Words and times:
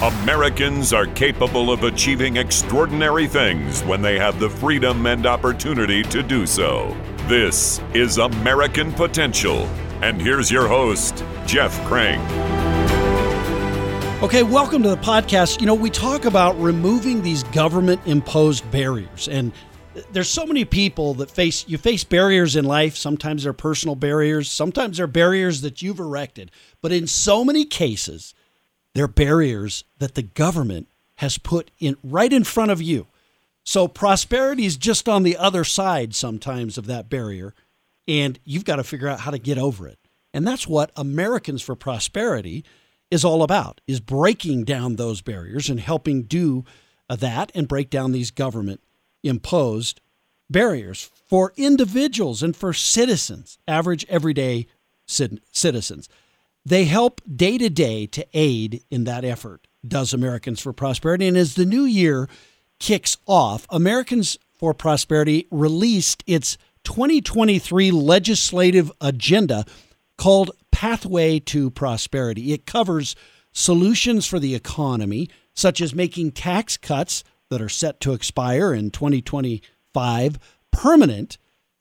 Americans 0.00 0.92
are 0.92 1.06
capable 1.06 1.72
of 1.72 1.82
achieving 1.82 2.36
extraordinary 2.36 3.26
things 3.26 3.82
when 3.82 4.00
they 4.00 4.16
have 4.16 4.38
the 4.38 4.48
freedom 4.48 5.06
and 5.06 5.26
opportunity 5.26 6.04
to 6.04 6.22
do 6.22 6.46
so. 6.46 6.96
This 7.26 7.80
is 7.94 8.18
American 8.18 8.92
Potential. 8.92 9.68
And 10.00 10.22
here's 10.22 10.52
your 10.52 10.68
host, 10.68 11.24
Jeff 11.46 11.76
Crank. 11.86 12.22
Okay, 14.22 14.44
welcome 14.44 14.84
to 14.84 14.88
the 14.88 14.96
podcast. 14.98 15.58
You 15.58 15.66
know, 15.66 15.74
we 15.74 15.90
talk 15.90 16.26
about 16.26 16.56
removing 16.60 17.20
these 17.20 17.42
government 17.42 18.00
imposed 18.06 18.70
barriers 18.70 19.26
and 19.26 19.52
there's 20.12 20.30
so 20.30 20.46
many 20.46 20.64
people 20.64 21.14
that 21.14 21.28
face 21.28 21.64
you 21.66 21.76
face 21.76 22.04
barriers 22.04 22.54
in 22.54 22.64
life. 22.64 22.96
Sometimes 22.96 23.42
they're 23.42 23.52
personal 23.52 23.96
barriers, 23.96 24.48
sometimes 24.48 24.98
they're 24.98 25.08
barriers 25.08 25.62
that 25.62 25.82
you've 25.82 25.98
erected. 25.98 26.52
But 26.80 26.92
in 26.92 27.08
so 27.08 27.44
many 27.44 27.64
cases, 27.64 28.32
they're 28.98 29.06
barriers 29.06 29.84
that 29.98 30.16
the 30.16 30.22
government 30.22 30.88
has 31.18 31.38
put 31.38 31.70
in 31.78 31.96
right 32.02 32.32
in 32.32 32.42
front 32.42 32.72
of 32.72 32.82
you. 32.82 33.06
So 33.64 33.86
prosperity 33.86 34.64
is 34.64 34.76
just 34.76 35.08
on 35.08 35.22
the 35.22 35.36
other 35.36 35.62
side 35.62 36.16
sometimes 36.16 36.76
of 36.76 36.86
that 36.86 37.08
barrier, 37.08 37.54
and 38.08 38.40
you've 38.44 38.64
got 38.64 38.76
to 38.76 38.82
figure 38.82 39.06
out 39.06 39.20
how 39.20 39.30
to 39.30 39.38
get 39.38 39.56
over 39.56 39.86
it. 39.86 40.00
And 40.34 40.44
that's 40.44 40.66
what 40.66 40.90
Americans 40.96 41.62
for 41.62 41.76
Prosperity 41.76 42.64
is 43.08 43.24
all 43.24 43.44
about: 43.44 43.80
is 43.86 44.00
breaking 44.00 44.64
down 44.64 44.96
those 44.96 45.22
barriers 45.22 45.70
and 45.70 45.78
helping 45.78 46.22
do 46.22 46.64
uh, 47.08 47.14
that 47.14 47.52
and 47.54 47.68
break 47.68 47.90
down 47.90 48.10
these 48.10 48.32
government 48.32 48.80
imposed 49.22 50.00
barriers 50.50 51.08
for 51.28 51.52
individuals 51.56 52.42
and 52.42 52.56
for 52.56 52.72
citizens, 52.72 53.58
average 53.68 54.04
everyday 54.08 54.66
citizens. 55.06 56.08
They 56.68 56.84
help 56.84 57.22
day 57.34 57.56
to 57.56 57.70
day 57.70 58.04
to 58.08 58.26
aid 58.34 58.82
in 58.90 59.04
that 59.04 59.24
effort, 59.24 59.66
does 59.86 60.12
Americans 60.12 60.60
for 60.60 60.74
Prosperity. 60.74 61.26
And 61.26 61.34
as 61.34 61.54
the 61.54 61.64
new 61.64 61.84
year 61.84 62.28
kicks 62.78 63.16
off, 63.24 63.66
Americans 63.70 64.36
for 64.54 64.74
Prosperity 64.74 65.46
released 65.50 66.22
its 66.26 66.58
2023 66.84 67.90
legislative 67.90 68.92
agenda 69.00 69.64
called 70.18 70.50
Pathway 70.70 71.38
to 71.38 71.70
Prosperity. 71.70 72.52
It 72.52 72.66
covers 72.66 73.16
solutions 73.50 74.26
for 74.26 74.38
the 74.38 74.54
economy, 74.54 75.30
such 75.54 75.80
as 75.80 75.94
making 75.94 76.32
tax 76.32 76.76
cuts 76.76 77.24
that 77.48 77.62
are 77.62 77.70
set 77.70 77.98
to 78.02 78.12
expire 78.12 78.74
in 78.74 78.90
2025 78.90 80.38
permanent 80.70 81.38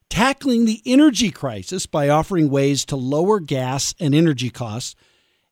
tackling 0.10 0.66
the 0.66 0.82
energy 0.86 1.32
crisis 1.32 1.86
by 1.86 2.10
offering 2.10 2.50
ways 2.50 2.86
to 2.86 2.96
lower 2.96 3.40
gas 3.40 3.94
and 4.00 4.16
energy 4.16 4.50
costs, 4.50 4.96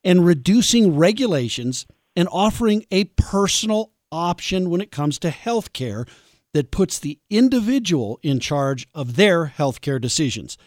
and 0.03 0.25
reducing 0.25 0.95
regulations 0.95 1.85
and 2.15 2.27
offering 2.31 2.85
a 2.91 3.05
personal 3.05 3.91
option 4.11 4.69
when 4.69 4.81
it 4.81 4.91
comes 4.91 5.19
to 5.19 5.29
health 5.29 5.73
care 5.73 6.05
that 6.53 6.71
puts 6.71 6.99
the 6.99 7.19
individual 7.29 8.19
in 8.23 8.39
charge 8.39 8.87
of 8.93 9.15
their 9.15 9.47
health 9.47 9.81
care 9.81 9.99
decisions. 9.99 10.57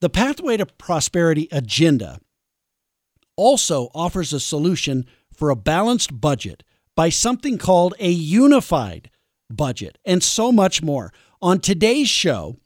The 0.00 0.10
Pathway 0.10 0.58
to 0.58 0.66
Prosperity 0.66 1.48
agenda 1.50 2.20
also 3.36 3.88
offers 3.94 4.32
a 4.32 4.40
solution 4.40 5.06
for 5.32 5.50
a 5.50 5.56
balanced 5.56 6.20
budget 6.20 6.62
by 6.94 7.08
something 7.08 7.58
called 7.58 7.94
a 7.98 8.10
unified 8.10 9.10
budget 9.50 9.98
and 10.04 10.22
so 10.22 10.52
much 10.52 10.82
more. 10.82 11.12
On 11.42 11.60
today's 11.60 12.08
show, 12.08 12.56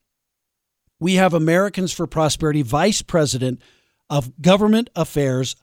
we 1.00 1.14
have 1.14 1.34
Americans 1.34 1.92
for 1.92 2.06
Prosperity 2.06 2.62
Vice 2.62 3.02
President 3.02 3.60
of 4.08 4.40
Government 4.40 4.90
Affairs, 4.94 5.56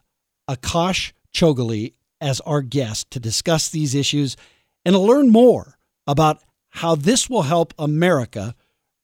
Akash 0.50 1.12
Chougule, 1.32 1.94
as 2.20 2.40
our 2.40 2.60
guest 2.60 3.10
to 3.12 3.20
discuss 3.20 3.68
these 3.68 3.94
issues 3.94 4.36
and 4.84 4.94
to 4.94 4.98
learn 4.98 5.30
more 5.30 5.78
about 6.06 6.42
how 6.70 6.96
this 6.96 7.30
will 7.30 7.42
help 7.42 7.72
America 7.78 8.54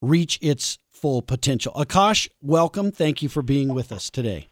reach 0.03 0.39
its 0.43 0.79
full 0.91 1.23
potential. 1.23 1.73
Akash, 1.75 2.29
welcome. 2.43 2.91
Thank 2.91 3.23
you 3.23 3.29
for 3.29 3.43
being 3.43 3.73
with 3.73 3.93
us 3.93 4.11
today. 4.11 4.49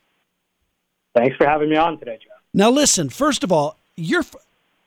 Thanks 1.17 1.37
for 1.37 1.47
having 1.47 1.69
me 1.69 1.77
on 1.77 1.99
today, 1.99 2.19
Joe. 2.23 2.31
Now, 2.55 2.71
listen. 2.71 3.11
First 3.11 3.43
of 3.43 3.51
all, 3.51 3.81
you're 3.97 4.25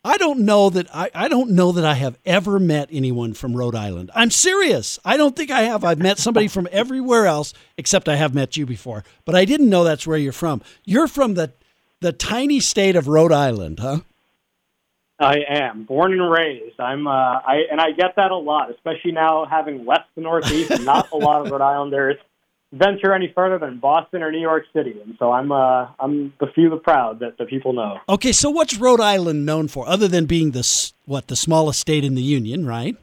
I 0.05 0.17
don't 0.17 0.41
know 0.41 0.69
that 0.69 0.87
I, 0.93 1.09
I 1.15 1.27
don't 1.27 1.49
know 1.49 1.71
that 1.71 1.83
I 1.83 1.95
have 1.95 2.19
ever 2.27 2.59
met 2.59 2.89
anyone 2.91 3.33
from 3.33 3.57
Rhode 3.57 3.73
Island. 3.73 4.11
I'm 4.13 4.29
serious. 4.29 4.99
I 5.03 5.17
don't 5.17 5.35
think 5.35 5.49
I 5.49 5.63
have. 5.63 5.83
I've 5.83 5.97
met 5.97 6.19
somebody 6.19 6.47
from 6.47 6.67
everywhere 6.71 7.25
else 7.25 7.55
except 7.75 8.07
I 8.07 8.15
have 8.15 8.35
met 8.35 8.55
you 8.55 8.67
before. 8.67 9.03
But 9.25 9.33
I 9.33 9.45
didn't 9.45 9.67
know 9.67 9.83
that's 9.83 10.05
where 10.05 10.19
you're 10.19 10.31
from. 10.31 10.61
You're 10.85 11.07
from 11.07 11.33
the 11.33 11.53
the 12.01 12.11
tiny 12.11 12.59
state 12.59 12.95
of 12.95 13.07
Rhode 13.07 13.31
Island, 13.31 13.79
huh? 13.79 14.01
I 15.19 15.37
am 15.47 15.85
born 15.85 16.11
and 16.11 16.29
raised. 16.29 16.79
I'm, 16.79 17.07
uh, 17.07 17.11
I 17.11 17.63
and 17.71 17.81
I 17.81 17.91
get 17.91 18.15
that 18.17 18.29
a 18.29 18.35
lot, 18.35 18.69
especially 18.69 19.13
now 19.13 19.45
having 19.45 19.85
left 19.85 20.13
the 20.13 20.21
Northeast 20.21 20.69
and 20.69 20.85
not 20.85 21.09
a 21.13 21.17
lot 21.17 21.43
of 21.43 21.51
Rhode 21.51 21.61
Islanders 21.61 22.17
venture 22.71 23.13
any 23.13 23.31
further 23.33 23.57
than 23.57 23.79
Boston 23.79 24.21
or 24.21 24.31
New 24.31 24.41
York 24.41 24.65
City, 24.73 24.95
and 25.03 25.15
so 25.19 25.31
I'm 25.31 25.51
uh, 25.51 25.87
I'm 25.99 26.33
the 26.39 26.47
few 26.53 26.69
the 26.69 26.77
proud 26.77 27.19
that 27.19 27.37
the 27.37 27.45
people 27.45 27.73
know. 27.73 27.99
Okay, 28.09 28.31
so 28.31 28.49
what's 28.49 28.77
Rhode 28.77 29.01
Island 29.01 29.45
known 29.45 29.67
for, 29.67 29.87
other 29.87 30.07
than 30.07 30.25
being 30.25 30.51
the 30.51 30.91
what 31.05 31.27
the 31.27 31.35
smallest 31.35 31.79
state 31.79 32.03
in 32.03 32.15
the 32.15 32.23
union, 32.23 32.65
right? 32.65 32.97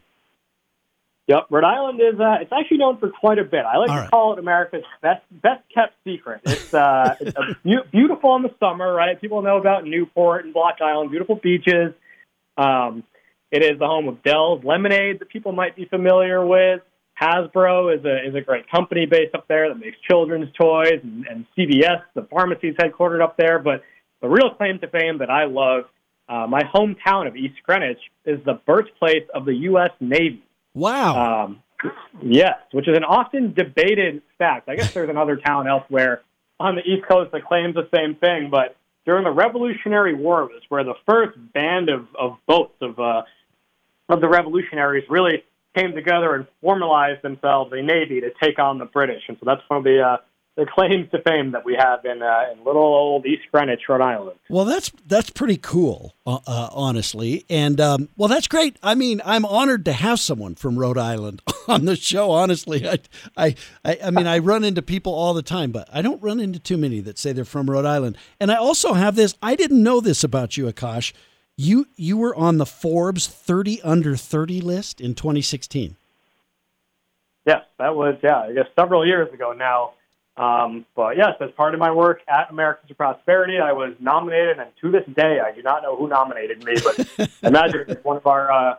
Yep, 1.29 1.47
Rhode 1.51 1.65
Island 1.65 2.01
is 2.01 2.21
uh, 2.21 2.39
it's 2.41 2.53
actually 2.53 2.79
known 2.79 2.99
for 2.99 3.09
quite 3.09 3.39
a 3.39 3.45
bit. 3.45 3.65
I 3.65 3.79
like 3.79 3.91
All 3.91 3.97
to 3.97 4.03
right. 4.03 4.11
call 4.11 4.33
it 4.33 4.39
America's 4.39 4.85
best 5.01 5.23
best 5.31 5.63
kept 5.73 5.95
secret. 6.05 6.41
It's 6.45 6.75
uh, 6.75 7.15
it's 7.21 7.91
beautiful 7.91 8.37
in 8.37 8.43
the 8.43 8.55
summer, 8.59 8.93
right? 8.93 9.21
People 9.21 9.43
know 9.43 9.57
about 9.57 9.85
Newport 9.85 10.45
and 10.45 10.53
Block 10.53 10.77
Island, 10.81 11.11
beautiful 11.11 11.37
beaches. 11.37 11.95
Um, 12.57 13.05
it 13.51 13.63
is 13.63 13.79
the 13.79 13.87
home 13.87 14.09
of 14.09 14.23
Del's 14.23 14.65
Lemonade 14.65 15.21
that 15.21 15.29
people 15.29 15.53
might 15.53 15.77
be 15.77 15.85
familiar 15.85 16.45
with. 16.45 16.81
Hasbro 17.23 17.97
is 17.97 18.05
a 18.05 18.29
is 18.29 18.35
a 18.35 18.41
great 18.41 18.69
company 18.71 19.07
based 19.07 19.35
up 19.35 19.47
there 19.47 19.69
that 19.69 19.79
makes 19.79 19.97
children's 20.09 20.53
toys, 20.59 21.01
and, 21.03 21.27
and 21.27 21.47
CVS, 21.57 22.03
the 22.15 22.23
pharmacy, 22.23 22.69
is 22.69 22.77
headquartered 22.77 23.23
up 23.23 23.37
there. 23.37 23.59
But 23.59 23.83
the 24.21 24.29
real 24.29 24.51
claim 24.51 24.79
to 24.81 24.89
fame 24.89 25.19
that 25.19 25.31
I 25.31 25.45
love, 25.45 25.85
uh, 26.29 26.47
my 26.49 26.63
hometown 26.75 27.29
of 27.29 27.37
East 27.37 27.55
Greenwich, 27.65 28.01
is 28.25 28.41
the 28.45 28.55
birthplace 28.67 29.29
of 29.35 29.45
the 29.45 29.55
U.S. 29.55 29.91
Navy. 30.01 30.43
Wow. 30.75 31.45
Um, 31.45 31.63
yes, 32.23 32.59
which 32.73 32.89
is 32.89 32.97
an 32.97 33.05
often 33.05 33.53
debated 33.53 34.23
fact. 34.39 34.69
I 34.69 34.75
guess 34.75 34.93
there's 34.93 35.11
another 35.11 35.37
town 35.37 35.69
elsewhere 35.69 36.23
on 36.59 36.75
the 36.75 36.83
East 36.83 37.07
Coast 37.09 37.33
that 37.33 37.45
claims 37.45 37.75
the 37.75 37.89
same 37.95 38.17
thing, 38.17 38.49
but 38.51 38.77
during 39.05 39.25
the 39.25 39.31
Revolutionary 39.31 40.15
War 40.15 40.43
it 40.45 40.53
was 40.53 40.63
where 40.69 40.85
the 40.85 40.95
first 41.09 41.37
band 41.53 41.89
of, 41.89 42.07
of 42.19 42.37
boats 42.47 42.75
of 42.81 42.99
uh, 42.99 43.23
of 44.09 44.21
the 44.21 44.29
revolutionaries 44.29 45.05
really 45.09 45.45
came 45.75 45.93
together 45.95 46.35
and 46.35 46.47
formalized 46.61 47.23
themselves 47.23 47.73
a 47.73 47.83
navy 47.83 48.21
to 48.21 48.31
take 48.43 48.59
on 48.59 48.79
the 48.79 48.85
British. 48.85 49.23
And 49.29 49.37
so 49.39 49.45
that's 49.47 49.63
one 49.69 49.79
of 49.79 49.85
the 49.85 50.01
uh, 50.01 50.17
the 50.57 50.67
claims 50.67 51.11
to 51.11 51.23
fame 51.23 51.53
that 51.53 51.65
we 51.65 51.75
have 51.75 52.05
in 52.05 52.23
uh, 52.23 52.53
in 52.53 52.63
little 52.65 52.83
old 52.83 53.25
East 53.25 53.45
Greenwich, 53.51 53.81
Rhode 53.89 54.03
Island. 54.03 54.39
Well, 54.51 54.67
that's 54.67 54.93
that's 55.07 55.31
pretty 55.31 55.57
cool, 55.57 56.15
uh, 56.27 56.41
uh, 56.47 56.69
honestly. 56.73 57.47
And 57.49 57.81
um, 57.81 58.11
well, 58.17 58.29
that's 58.29 58.49
great. 58.49 58.77
I 58.83 58.95
mean, 58.95 59.23
I'm 59.25 59.47
honored 59.47 59.87
to 59.87 59.93
have 59.93 60.21
someone 60.21 60.55
from 60.55 60.79
Rhode 60.79 60.99
Island 60.99 61.41
on 61.69 61.87
the 61.87 61.97
show. 61.97 62.31
Honestly, 62.33 62.87
I, 62.87 62.99
I, 63.37 63.55
I, 63.83 63.99
I 64.05 64.11
mean, 64.11 64.27
I 64.27 64.39
run 64.39 64.63
into 64.63 64.83
people 64.83 65.15
all 65.15 65.33
the 65.33 65.43
time, 65.43 65.73
but 65.73 65.89
I 65.91 66.03
don't 66.03 66.23
run 66.23 66.39
into 66.39 66.59
too 66.59 66.77
many 66.77 67.01
that 67.01 67.19
say 67.19 67.33
they're 67.33 67.47
from 67.47 67.71
Rhode 67.71 67.87
Island. 67.87 68.19
And 68.39 68.53
I 68.53 68.57
also 68.57 68.93
have 68.93 69.17
this. 69.17 69.35
I 69.43 69.57
didn't 69.57 69.83
know 69.83 70.01
this 70.01 70.23
about 70.23 70.59
you, 70.59 70.67
Akash. 70.67 71.15
You 71.57 71.87
you 71.97 72.17
were 72.17 72.35
on 72.35 72.59
the 72.59 72.67
Forbes 72.67 73.27
30 73.27 73.83
under 73.83 74.17
30 74.17 74.61
list 74.61 75.01
in 75.01 75.15
2016. 75.15 75.97
Yes, 77.47 77.65
that 77.79 77.95
was 77.95 78.17
yeah, 78.23 78.41
I 78.41 78.53
guess 78.53 78.67
several 78.75 79.07
years 79.07 79.33
ago 79.33 79.53
now. 79.53 79.93
Um, 80.37 80.87
but 80.97 81.17
yes, 81.19 81.35
as 81.41 81.51
part 81.51 81.75
of 81.75 81.81
my 81.81 81.91
work 81.91 82.21
at 82.27 82.51
Americans 82.51 82.89
for 82.89 82.95
Prosperity, 82.95 83.59
I 83.59 83.73
was 83.73 83.93
nominated, 84.01 84.59
and 84.59 84.71
to 84.81 84.91
this 84.91 85.05
day, 85.15 85.41
I 85.41 85.53
do 85.53 85.63
not 85.63 85.83
know 85.83 85.95
who 85.95 86.09
nominated 86.09 86.65
me. 86.65 86.75
But 86.83 87.07
I 87.19 87.29
imagine 87.49 87.85
it's 87.89 88.03
one 88.03 88.17
of 88.17 88.27
our 88.27 88.51
uh, 88.51 88.77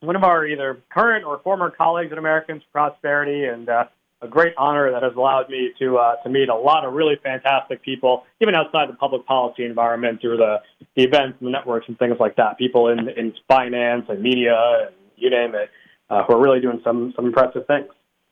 one 0.00 0.14
of 0.14 0.22
our 0.22 0.46
either 0.46 0.78
current 0.90 1.24
or 1.24 1.38
former 1.40 1.70
colleagues 1.70 2.12
at 2.12 2.18
Americans 2.18 2.62
for 2.70 2.80
Prosperity, 2.80 3.46
and 3.46 3.68
uh, 3.68 3.84
a 4.26 4.30
great 4.30 4.54
honor 4.56 4.90
that 4.90 5.02
has 5.02 5.14
allowed 5.16 5.48
me 5.48 5.70
to 5.78 5.98
uh, 5.98 6.16
to 6.22 6.28
meet 6.28 6.48
a 6.48 6.54
lot 6.54 6.84
of 6.84 6.92
really 6.92 7.16
fantastic 7.22 7.82
people, 7.82 8.24
even 8.40 8.54
outside 8.54 8.88
the 8.88 8.94
public 8.94 9.26
policy 9.26 9.64
environment, 9.64 10.20
through 10.20 10.36
the, 10.36 10.56
the 10.96 11.02
events 11.02 11.36
and 11.40 11.48
the 11.48 11.52
networks 11.52 11.86
and 11.88 11.98
things 11.98 12.16
like 12.18 12.36
that. 12.36 12.58
People 12.58 12.88
in 12.88 13.08
in 13.08 13.32
finance 13.48 14.06
and 14.08 14.22
media 14.22 14.56
and 14.86 14.94
you 15.16 15.30
name 15.30 15.54
it, 15.54 15.70
uh, 16.10 16.24
who 16.24 16.34
are 16.34 16.40
really 16.40 16.60
doing 16.60 16.80
some 16.84 17.12
some 17.16 17.26
impressive 17.26 17.66
things. 17.66 17.86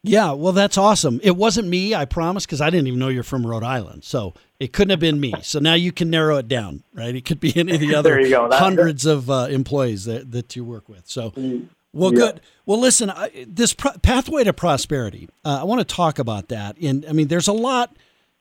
Yeah, 0.06 0.32
well, 0.32 0.52
that's 0.52 0.76
awesome. 0.76 1.18
It 1.22 1.34
wasn't 1.34 1.66
me, 1.66 1.94
I 1.94 2.04
promise, 2.04 2.44
because 2.44 2.60
I 2.60 2.68
didn't 2.68 2.88
even 2.88 3.00
know 3.00 3.08
you're 3.08 3.22
from 3.22 3.46
Rhode 3.46 3.62
Island, 3.62 4.04
so 4.04 4.34
it 4.60 4.70
couldn't 4.74 4.90
have 4.90 5.00
been 5.00 5.18
me. 5.18 5.32
So 5.40 5.60
now 5.60 5.72
you 5.72 5.92
can 5.92 6.10
narrow 6.10 6.36
it 6.36 6.46
down, 6.46 6.82
right? 6.92 7.14
It 7.14 7.24
could 7.24 7.40
be 7.40 7.56
any 7.56 7.72
of 7.72 7.80
the 7.80 7.94
other 7.98 8.20
hundreds 8.54 9.06
of 9.06 9.30
uh, 9.30 9.46
employees 9.48 10.04
that 10.04 10.32
that 10.32 10.56
you 10.56 10.64
work 10.64 10.88
with. 10.88 11.06
So. 11.06 11.30
Mm 11.30 11.68
well, 11.94 12.12
yeah. 12.12 12.18
good. 12.18 12.40
Well, 12.66 12.80
listen, 12.80 13.10
I, 13.10 13.46
this 13.46 13.72
pro- 13.72 13.92
pathway 14.02 14.44
to 14.44 14.52
prosperity, 14.52 15.28
uh, 15.44 15.58
I 15.60 15.64
want 15.64 15.86
to 15.86 15.94
talk 15.94 16.18
about 16.18 16.48
that. 16.48 16.76
And 16.78 17.04
I 17.08 17.12
mean, 17.12 17.28
there's 17.28 17.48
a 17.48 17.52
lot 17.52 17.96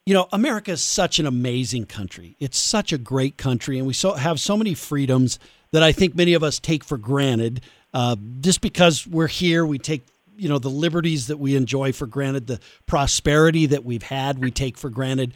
you 0.06 0.14
know, 0.14 0.28
America 0.34 0.72
is 0.72 0.84
such 0.84 1.20
an 1.20 1.26
amazing 1.26 1.86
country. 1.86 2.36
It's 2.40 2.58
such 2.58 2.92
a 2.92 2.98
great 2.98 3.38
country, 3.38 3.78
and 3.78 3.88
we 3.88 3.94
so 3.94 4.14
have 4.14 4.40
so 4.40 4.58
many 4.58 4.74
freedoms 4.74 5.40
that 5.72 5.82
I 5.82 5.92
think 5.92 6.16
many 6.16 6.34
of 6.34 6.44
us 6.44 6.60
take 6.60 6.84
for 6.84 6.98
granted. 6.98 7.62
Uh, 7.94 8.16
just 8.42 8.62
because 8.62 9.08
we're 9.08 9.28
here, 9.28 9.66
we 9.66 9.80
take 9.80 10.06
you 10.36 10.50
know 10.50 10.60
the 10.60 10.70
liberties 10.70 11.28
that 11.28 11.38
we 11.38 11.56
enjoy 11.56 11.94
for 11.94 12.06
granted, 12.06 12.48
the 12.48 12.60
prosperity 12.86 13.66
that 13.68 13.86
we've 13.86 14.04
had, 14.04 14.40
we 14.40 14.52
take 14.52 14.78
for 14.78 14.90
granted. 14.90 15.34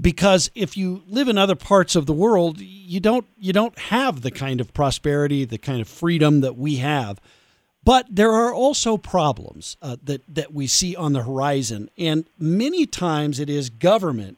Because 0.00 0.50
if 0.54 0.76
you 0.76 1.02
live 1.08 1.28
in 1.28 1.36
other 1.36 1.56
parts 1.56 1.96
of 1.96 2.06
the 2.06 2.12
world, 2.12 2.60
you 2.60 3.00
don't 3.00 3.26
you 3.36 3.52
don't 3.52 3.78
have 3.78 4.22
the 4.22 4.30
kind 4.30 4.60
of 4.62 4.72
prosperity, 4.72 5.44
the 5.44 5.58
kind 5.58 5.82
of 5.82 5.88
freedom 5.88 6.40
that 6.40 6.56
we 6.56 6.76
have. 6.76 7.20
But 7.88 8.04
there 8.10 8.32
are 8.32 8.52
also 8.52 8.98
problems 8.98 9.78
uh, 9.80 9.96
that, 10.04 10.20
that 10.28 10.52
we 10.52 10.66
see 10.66 10.94
on 10.94 11.14
the 11.14 11.22
horizon. 11.22 11.88
And 11.96 12.26
many 12.38 12.84
times 12.84 13.40
it 13.40 13.48
is 13.48 13.70
government 13.70 14.36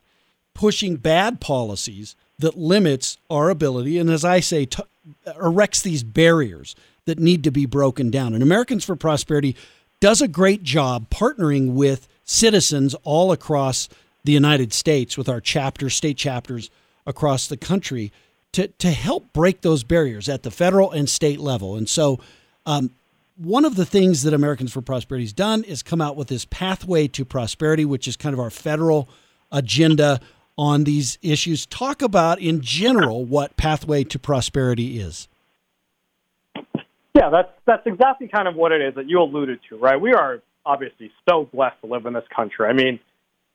pushing 0.55 0.95
bad 0.95 1.41
policies 1.41 2.15
that 2.39 2.57
limits 2.57 3.19
our 3.29 3.51
ability, 3.51 3.99
and 3.99 4.09
as 4.09 4.25
I 4.25 4.39
say, 4.39 4.67
t- 4.67 4.85
erects 5.27 5.83
these 5.83 6.05
barriers 6.05 6.77
that 7.07 7.19
need 7.19 7.43
to 7.43 7.51
be 7.51 7.67
broken 7.67 8.09
down. 8.09 8.35
And 8.35 8.43
Americans 8.45 8.85
for 8.85 8.95
Prosperity 8.95 9.57
does 9.99 10.23
a 10.23 10.29
great 10.29 10.63
job 10.63 11.11
partnering 11.11 11.73
with 11.73 12.07
citizens 12.23 12.95
all 13.03 13.33
across 13.33 13.89
the 14.23 14.31
United 14.31 14.73
States 14.73 15.19
with 15.19 15.29
our 15.29 15.41
chapters, 15.41 15.97
state 15.97 16.17
chapters 16.17 16.71
across 17.05 17.49
the 17.49 17.57
country 17.57 18.13
to, 18.53 18.69
to 18.69 18.93
help 18.93 19.33
break 19.33 19.63
those 19.63 19.83
barriers 19.83 20.29
at 20.29 20.45
the 20.45 20.53
federal 20.53 20.93
and 20.93 21.11
state 21.11 21.41
level. 21.41 21.75
And 21.75 21.89
so 21.89 22.21
um, 22.65 22.93
one 23.43 23.65
of 23.65 23.75
the 23.75 23.87
things 23.87 24.23
that 24.23 24.35
Americans 24.35 24.73
for 24.73 24.83
Prosperity 24.83 25.25
has 25.25 25.33
done 25.33 25.65
is 25.65 25.83
come 25.83 26.01
out 26.01 26.15
with 26.15 26.29
this 26.29 26.45
pathway 26.45 27.09
to 27.09 27.25
prosperity, 27.25 27.85
which 27.87 28.07
is 28.07 28.17
kind 28.17 28.35
of 28.35 28.41
our 28.41 28.51
federal 28.51 29.09
agenda 29.51 30.21
on 30.59 30.85
these 30.85 31.19
issues. 31.23 31.65
Talk 31.65 32.03
about, 32.03 32.39
in 32.39 32.61
general, 32.61 33.25
what 33.25 33.57
pathway 33.57 34.05
to 34.05 34.19
prosperity 34.19 35.01
is. 35.01 35.27
Yeah, 37.15 37.31
that's 37.31 37.49
that's 37.67 37.87
exactly 37.87 38.29
kind 38.29 38.47
of 38.47 38.55
what 38.55 38.73
it 38.73 38.83
is 38.83 38.95
that 38.95 39.09
you 39.09 39.21
alluded 39.21 39.61
to, 39.71 39.79
right? 39.79 40.01
We 40.01 40.13
are 40.13 40.43
obviously 40.65 41.11
so 41.29 41.49
blessed 41.53 41.81
to 41.81 41.87
live 41.87 42.07
in 42.07 42.13
this 42.13 42.25
country. 42.35 42.67
I 42.69 42.73
mean, 42.73 43.01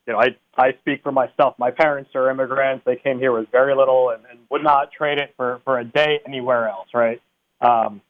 you 0.08 0.14
know, 0.14 0.20
I 0.20 0.36
I 0.58 0.74
speak 0.82 1.04
for 1.04 1.12
myself. 1.12 1.56
My 1.58 1.72
parents 1.72 2.10
are 2.16 2.30
immigrants. 2.30 2.84
They 2.86 2.96
came 2.96 3.20
here 3.20 3.32
with 3.32 3.50
very 3.52 3.76
little 3.76 4.10
and, 4.10 4.24
and 4.30 4.40
would 4.50 4.64
not 4.64 4.92
trade 4.92 5.20
it 5.20 5.34
for 5.38 5.62
for 5.64 5.80
a 5.80 5.86
day 5.86 6.20
anywhere 6.28 6.68
else, 6.68 6.88
right? 6.94 7.22
Um, 7.62 8.02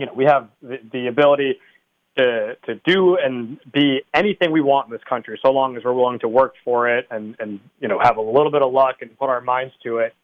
you 0.00 0.06
know, 0.06 0.14
we 0.14 0.24
have 0.24 0.48
the, 0.62 0.78
the 0.92 1.06
ability 1.06 1.58
to 2.16 2.56
to 2.66 2.74
do 2.84 3.16
and 3.16 3.58
be 3.72 4.02
anything 4.12 4.50
we 4.50 4.60
want 4.60 4.88
in 4.88 4.92
this 4.92 5.04
country, 5.08 5.38
so 5.42 5.52
long 5.52 5.76
as 5.76 5.84
we're 5.84 5.92
willing 5.92 6.18
to 6.20 6.28
work 6.28 6.54
for 6.64 6.88
it 6.88 7.06
and 7.10 7.36
and 7.38 7.60
you 7.80 7.88
know 7.88 7.98
have 8.02 8.16
a 8.16 8.20
little 8.20 8.50
bit 8.50 8.62
of 8.62 8.72
luck 8.72 8.96
and 9.00 9.16
put 9.18 9.28
our 9.28 9.40
minds 9.40 9.74
to 9.84 9.98
it. 9.98 10.14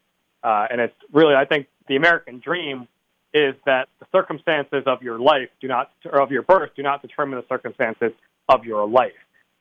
Uh, 0.43 0.67
and 0.69 0.81
it's 0.81 0.95
really, 1.11 1.35
I 1.35 1.45
think, 1.45 1.67
the 1.87 1.95
American 1.95 2.39
dream 2.39 2.87
is 3.33 3.55
that 3.65 3.89
the 3.99 4.05
circumstances 4.11 4.83
of 4.85 5.01
your 5.01 5.19
life 5.19 5.49
do 5.59 5.67
not, 5.67 5.91
or 6.05 6.21
of 6.21 6.31
your 6.31 6.43
birth, 6.43 6.71
do 6.75 6.83
not 6.83 7.01
determine 7.01 7.39
the 7.39 7.45
circumstances 7.47 8.11
of 8.47 8.63
your 8.63 8.87
life. 8.87 9.11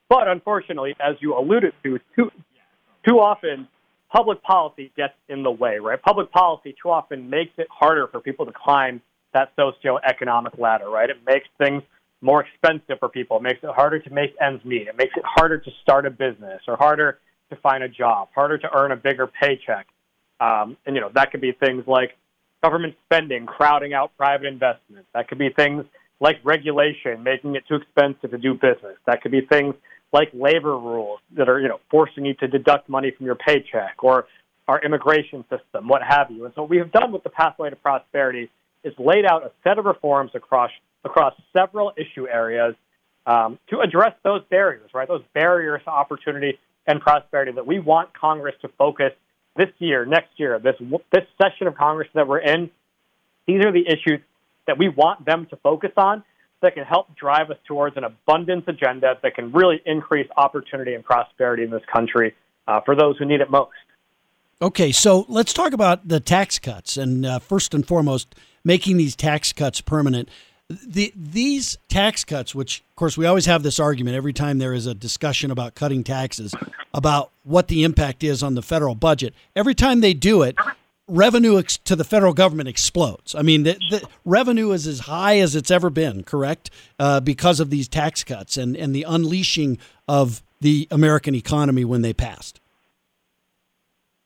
But 0.08 0.28
unfortunately, 0.28 0.94
as 1.00 1.16
you 1.20 1.36
alluded 1.36 1.72
to, 1.82 1.98
too, 2.14 2.30
too 3.06 3.18
often 3.18 3.68
public 4.10 4.42
policy 4.42 4.92
gets 4.96 5.14
in 5.28 5.42
the 5.42 5.50
way, 5.50 5.78
right? 5.78 6.00
Public 6.00 6.30
policy 6.30 6.74
too 6.80 6.90
often 6.90 7.28
makes 7.28 7.52
it 7.58 7.66
harder 7.70 8.06
for 8.06 8.20
people 8.20 8.46
to 8.46 8.52
climb 8.52 9.00
that 9.36 9.54
socioeconomic 9.56 10.58
ladder, 10.58 10.88
right? 10.88 11.10
It 11.10 11.18
makes 11.26 11.46
things 11.58 11.82
more 12.22 12.42
expensive 12.44 12.98
for 12.98 13.10
people. 13.10 13.36
It 13.36 13.42
makes 13.42 13.62
it 13.62 13.70
harder 13.70 13.98
to 13.98 14.10
make 14.10 14.34
ends 14.40 14.64
meet. 14.64 14.88
It 14.88 14.96
makes 14.96 15.12
it 15.16 15.24
harder 15.24 15.58
to 15.58 15.70
start 15.82 16.06
a 16.06 16.10
business 16.10 16.62
or 16.66 16.76
harder 16.76 17.18
to 17.50 17.56
find 17.56 17.84
a 17.84 17.88
job, 17.88 18.28
harder 18.34 18.56
to 18.58 18.68
earn 18.74 18.92
a 18.92 18.96
bigger 18.96 19.26
paycheck. 19.26 19.86
Um, 20.40 20.76
and, 20.86 20.96
you 20.96 21.02
know, 21.02 21.10
that 21.14 21.30
could 21.30 21.42
be 21.42 21.52
things 21.52 21.84
like 21.86 22.16
government 22.62 22.94
spending 23.04 23.44
crowding 23.46 23.92
out 23.92 24.16
private 24.16 24.46
investment. 24.46 25.06
That 25.14 25.28
could 25.28 25.38
be 25.38 25.50
things 25.50 25.84
like 26.18 26.36
regulation 26.42 27.22
making 27.22 27.56
it 27.56 27.64
too 27.68 27.76
expensive 27.76 28.30
to 28.30 28.38
do 28.38 28.54
business. 28.54 28.96
That 29.06 29.20
could 29.22 29.32
be 29.32 29.42
things 29.42 29.74
like 30.12 30.30
labor 30.32 30.78
rules 30.78 31.20
that 31.36 31.48
are, 31.48 31.60
you 31.60 31.68
know, 31.68 31.80
forcing 31.90 32.24
you 32.24 32.34
to 32.34 32.48
deduct 32.48 32.88
money 32.88 33.12
from 33.14 33.26
your 33.26 33.34
paycheck 33.34 33.96
or 34.02 34.26
our 34.66 34.80
immigration 34.82 35.44
system, 35.50 35.88
what 35.88 36.02
have 36.02 36.30
you. 36.30 36.46
And 36.46 36.54
so 36.54 36.62
what 36.62 36.70
we 36.70 36.78
have 36.78 36.90
done 36.90 37.12
with 37.12 37.22
the 37.22 37.30
Pathway 37.30 37.70
to 37.70 37.76
Prosperity 37.76 38.50
is 38.86 38.94
laid 38.98 39.26
out 39.26 39.44
a 39.44 39.50
set 39.64 39.78
of 39.78 39.84
reforms 39.84 40.30
across 40.34 40.70
across 41.04 41.34
several 41.56 41.92
issue 41.96 42.26
areas 42.28 42.74
um, 43.26 43.58
to 43.68 43.80
address 43.80 44.14
those 44.22 44.42
barriers, 44.48 44.90
right? 44.94 45.08
Those 45.08 45.24
barriers 45.34 45.82
to 45.84 45.90
opportunity 45.90 46.58
and 46.86 47.00
prosperity 47.00 47.52
that 47.52 47.66
we 47.66 47.78
want 47.78 48.14
Congress 48.14 48.54
to 48.62 48.68
focus 48.78 49.12
this 49.56 49.68
year, 49.78 50.06
next 50.06 50.30
year, 50.36 50.58
this 50.58 50.76
this 51.12 51.24
session 51.40 51.66
of 51.66 51.74
Congress 51.76 52.08
that 52.14 52.28
we're 52.28 52.38
in. 52.38 52.70
These 53.46 53.64
are 53.64 53.72
the 53.72 53.86
issues 53.86 54.20
that 54.66 54.78
we 54.78 54.88
want 54.88 55.24
them 55.24 55.46
to 55.50 55.56
focus 55.56 55.92
on 55.96 56.22
that 56.62 56.74
can 56.74 56.84
help 56.84 57.14
drive 57.16 57.50
us 57.50 57.58
towards 57.66 57.96
an 57.96 58.04
abundance 58.04 58.64
agenda 58.66 59.18
that 59.22 59.34
can 59.34 59.52
really 59.52 59.80
increase 59.84 60.28
opportunity 60.36 60.94
and 60.94 61.04
prosperity 61.04 61.62
in 61.64 61.70
this 61.70 61.82
country 61.92 62.34
uh, 62.66 62.80
for 62.80 62.96
those 62.96 63.16
who 63.18 63.24
need 63.24 63.40
it 63.40 63.50
most. 63.50 63.72
Okay, 64.60 64.90
so 64.90 65.26
let's 65.28 65.52
talk 65.52 65.74
about 65.74 66.08
the 66.08 66.18
tax 66.18 66.58
cuts. 66.58 66.96
And 66.96 67.26
uh, 67.26 67.38
first 67.40 67.74
and 67.74 67.86
foremost, 67.86 68.34
making 68.66 68.96
these 68.96 69.14
tax 69.14 69.52
cuts 69.52 69.80
permanent. 69.80 70.28
The, 70.68 71.12
these 71.14 71.78
tax 71.88 72.24
cuts, 72.24 72.52
which 72.52 72.82
of 72.90 72.96
course 72.96 73.16
we 73.16 73.24
always 73.24 73.46
have 73.46 73.62
this 73.62 73.78
argument 73.78 74.16
every 74.16 74.32
time 74.32 74.58
there 74.58 74.72
is 74.72 74.86
a 74.86 74.94
discussion 74.94 75.52
about 75.52 75.76
cutting 75.76 76.02
taxes, 76.02 76.52
about 76.92 77.30
what 77.44 77.68
the 77.68 77.84
impact 77.84 78.24
is 78.24 78.42
on 78.42 78.56
the 78.56 78.62
federal 78.62 78.96
budget. 78.96 79.32
Every 79.54 79.76
time 79.76 80.00
they 80.00 80.14
do 80.14 80.42
it, 80.42 80.56
revenue 81.06 81.60
ex- 81.60 81.76
to 81.78 81.94
the 81.94 82.02
federal 82.02 82.32
government 82.32 82.68
explodes. 82.68 83.36
I 83.36 83.42
mean, 83.42 83.62
the, 83.62 83.78
the, 83.90 84.02
revenue 84.24 84.72
is 84.72 84.88
as 84.88 85.00
high 85.00 85.38
as 85.38 85.54
it's 85.54 85.70
ever 85.70 85.88
been, 85.88 86.24
correct? 86.24 86.70
Uh, 86.98 87.20
because 87.20 87.60
of 87.60 87.70
these 87.70 87.86
tax 87.86 88.24
cuts 88.24 88.56
and, 88.56 88.76
and 88.76 88.92
the 88.92 89.04
unleashing 89.04 89.78
of 90.08 90.42
the 90.60 90.88
American 90.90 91.36
economy 91.36 91.84
when 91.84 92.02
they 92.02 92.12
passed. 92.12 92.60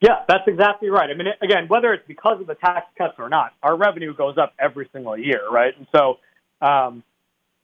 Yeah, 0.01 0.23
that's 0.27 0.49
exactly 0.49 0.89
right. 0.89 1.11
I 1.11 1.15
mean, 1.15 1.27
again, 1.43 1.69
whether 1.69 1.93
it's 1.93 2.07
because 2.07 2.41
of 2.41 2.47
the 2.47 2.55
tax 2.55 2.87
cuts 2.97 3.15
or 3.19 3.29
not, 3.29 3.53
our 3.63 3.77
revenue 3.77 4.15
goes 4.15 4.39
up 4.39 4.55
every 4.59 4.89
single 4.93 5.17
year, 5.17 5.43
right? 5.51 5.77
And 5.77 5.87
so, 5.95 6.19
um, 6.63 7.03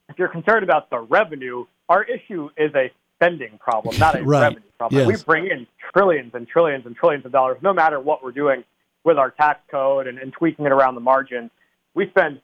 if 0.09 0.17
you're 0.19 0.27
concerned 0.27 0.63
about 0.63 0.89
the 0.89 0.99
revenue, 0.99 1.65
our 1.89 2.03
issue 2.03 2.49
is 2.55 2.73
a 2.75 2.91
spending 3.15 3.57
problem, 3.59 3.97
not 3.97 4.15
a 4.15 4.23
right. 4.23 4.41
revenue 4.41 4.61
problem. 4.77 5.09
Yes. 5.09 5.19
We 5.19 5.23
bring 5.23 5.47
in 5.47 5.67
trillions 5.93 6.31
and 6.35 6.47
trillions 6.47 6.85
and 6.85 6.95
trillions 6.95 7.25
of 7.25 7.31
dollars, 7.31 7.57
no 7.61 7.73
matter 7.73 7.99
what 7.99 8.23
we're 8.23 8.31
doing 8.31 8.63
with 9.03 9.17
our 9.17 9.31
tax 9.31 9.59
code 9.71 10.07
and, 10.07 10.19
and 10.19 10.31
tweaking 10.31 10.65
it 10.65 10.71
around 10.71 10.95
the 10.95 11.01
margins. 11.01 11.49
We 11.95 12.07
spend 12.09 12.39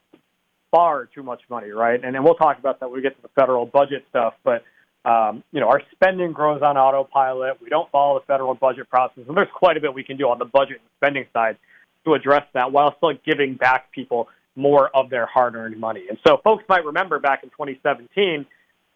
far 0.71 1.05
too 1.05 1.21
much 1.21 1.41
money, 1.49 1.69
right? 1.69 2.03
And, 2.03 2.15
and 2.15 2.25
we'll 2.25 2.33
talk 2.33 2.57
about 2.57 2.79
that 2.79 2.89
when 2.89 2.97
we 2.97 3.01
get 3.03 3.15
to 3.15 3.21
the 3.21 3.29
federal 3.39 3.65
budget 3.65 4.05
stuff, 4.09 4.33
but 4.43 4.63
um, 5.05 5.43
you 5.51 5.59
know, 5.59 5.67
our 5.67 5.81
spending 5.91 6.31
grows 6.31 6.61
on 6.61 6.77
autopilot. 6.77 7.61
We 7.61 7.69
don't 7.69 7.89
follow 7.91 8.19
the 8.19 8.25
federal 8.25 8.53
budget 8.55 8.89
process, 8.89 9.25
and 9.27 9.35
there's 9.35 9.49
quite 9.53 9.75
a 9.75 9.81
bit 9.81 9.93
we 9.93 10.03
can 10.03 10.17
do 10.17 10.29
on 10.29 10.39
the 10.39 10.45
budget 10.45 10.77
and 10.77 10.89
spending 10.97 11.25
side 11.33 11.57
to 12.05 12.13
address 12.13 12.43
that 12.53 12.71
while 12.71 12.95
still 12.97 13.13
giving 13.25 13.55
back 13.55 13.91
people 13.91 14.29
more 14.55 14.89
of 14.95 15.09
their 15.09 15.25
hard-earned 15.25 15.79
money. 15.79 16.03
And 16.09 16.17
so, 16.25 16.39
folks 16.43 16.63
might 16.69 16.85
remember 16.85 17.19
back 17.19 17.43
in 17.43 17.49
2017, 17.49 18.45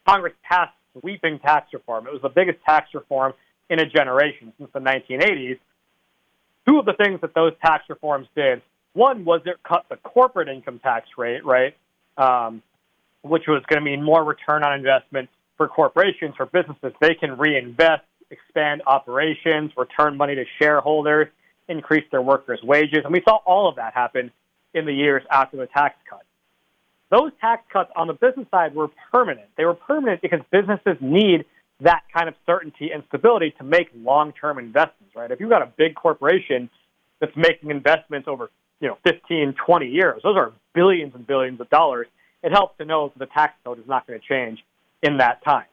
Congress 0.06 0.32
passed 0.42 0.72
sweeping 0.98 1.38
tax 1.40 1.72
reform. 1.72 2.06
It 2.06 2.12
was 2.12 2.22
the 2.22 2.30
biggest 2.30 2.58
tax 2.64 2.88
reform 2.94 3.34
in 3.68 3.78
a 3.78 3.86
generation 3.86 4.52
since 4.56 4.70
the 4.72 4.80
1980s. 4.80 5.58
Two 6.66 6.78
of 6.78 6.86
the 6.86 6.94
things 6.94 7.20
that 7.20 7.34
those 7.34 7.52
tax 7.62 7.84
reforms 7.88 8.28
did, 8.34 8.62
one 8.94 9.24
was 9.24 9.42
it 9.44 9.56
cut 9.62 9.84
the 9.90 9.96
corporate 9.96 10.48
income 10.48 10.78
tax 10.78 11.06
rate, 11.18 11.44
right, 11.44 11.74
um, 12.16 12.62
which 13.22 13.44
was 13.46 13.62
going 13.68 13.82
to 13.82 13.84
mean 13.84 14.02
more 14.02 14.24
return 14.24 14.64
on 14.64 14.72
investment 14.72 15.28
for 15.58 15.68
corporations, 15.68 16.34
for 16.36 16.46
businesses, 16.46 16.92
they 17.02 17.14
can 17.14 17.36
reinvest, 17.36 18.04
expand 18.30 18.82
operations, 18.86 19.72
return 19.76 20.16
money 20.16 20.34
to 20.34 20.44
shareholders, 20.58 21.28
increase 21.68 22.04
their 22.10 22.22
workers' 22.22 22.60
wages. 22.62 23.00
And 23.04 23.12
we 23.12 23.20
saw 23.22 23.40
all 23.44 23.68
of 23.68 23.76
that 23.76 23.92
happen 23.92 24.30
in 24.72 24.86
the 24.86 24.92
years 24.92 25.22
after 25.30 25.58
the 25.58 25.66
tax 25.66 25.96
cut. 26.08 26.22
Those 27.10 27.32
tax 27.40 27.64
cuts 27.72 27.90
on 27.96 28.06
the 28.06 28.12
business 28.12 28.46
side 28.50 28.74
were 28.74 28.88
permanent. 29.12 29.48
They 29.56 29.64
were 29.64 29.74
permanent 29.74 30.22
because 30.22 30.40
businesses 30.50 30.96
need 31.00 31.44
that 31.80 32.02
kind 32.12 32.28
of 32.28 32.34
certainty 32.46 32.90
and 32.92 33.02
stability 33.08 33.54
to 33.58 33.64
make 33.64 33.88
long-term 33.96 34.58
investments, 34.58 35.14
right? 35.14 35.30
If 35.30 35.40
you've 35.40 35.50
got 35.50 35.62
a 35.62 35.72
big 35.76 35.94
corporation 35.94 36.70
that's 37.20 37.36
making 37.36 37.70
investments 37.70 38.28
over, 38.28 38.50
you 38.80 38.88
know, 38.88 38.98
15, 39.04 39.54
20 39.54 39.86
years, 39.86 40.20
those 40.22 40.36
are 40.36 40.52
billions 40.74 41.14
and 41.14 41.26
billions 41.26 41.60
of 41.60 41.70
dollars. 41.70 42.06
It 42.42 42.52
helps 42.52 42.78
to 42.78 42.84
know 42.84 43.08
that 43.08 43.18
the 43.18 43.32
tax 43.32 43.54
code 43.64 43.78
is 43.78 43.86
not 43.86 44.06
going 44.06 44.20
to 44.20 44.26
change 44.26 44.62
in 45.02 45.18
that 45.18 45.44
time. 45.44 45.66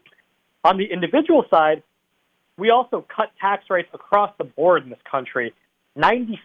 On 0.63 0.77
the 0.77 0.85
individual 0.85 1.45
side, 1.49 1.83
we 2.57 2.69
also 2.69 3.05
cut 3.15 3.31
tax 3.39 3.65
rates 3.69 3.89
across 3.93 4.31
the 4.37 4.43
board 4.43 4.83
in 4.83 4.89
this 4.89 4.99
country. 5.09 5.53
96% 5.97 6.37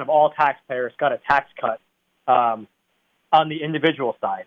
of 0.00 0.08
all 0.08 0.30
taxpayers 0.30 0.92
got 0.98 1.12
a 1.12 1.18
tax 1.28 1.48
cut 1.60 1.80
um, 2.32 2.66
on 3.32 3.48
the 3.48 3.62
individual 3.62 4.16
side. 4.20 4.44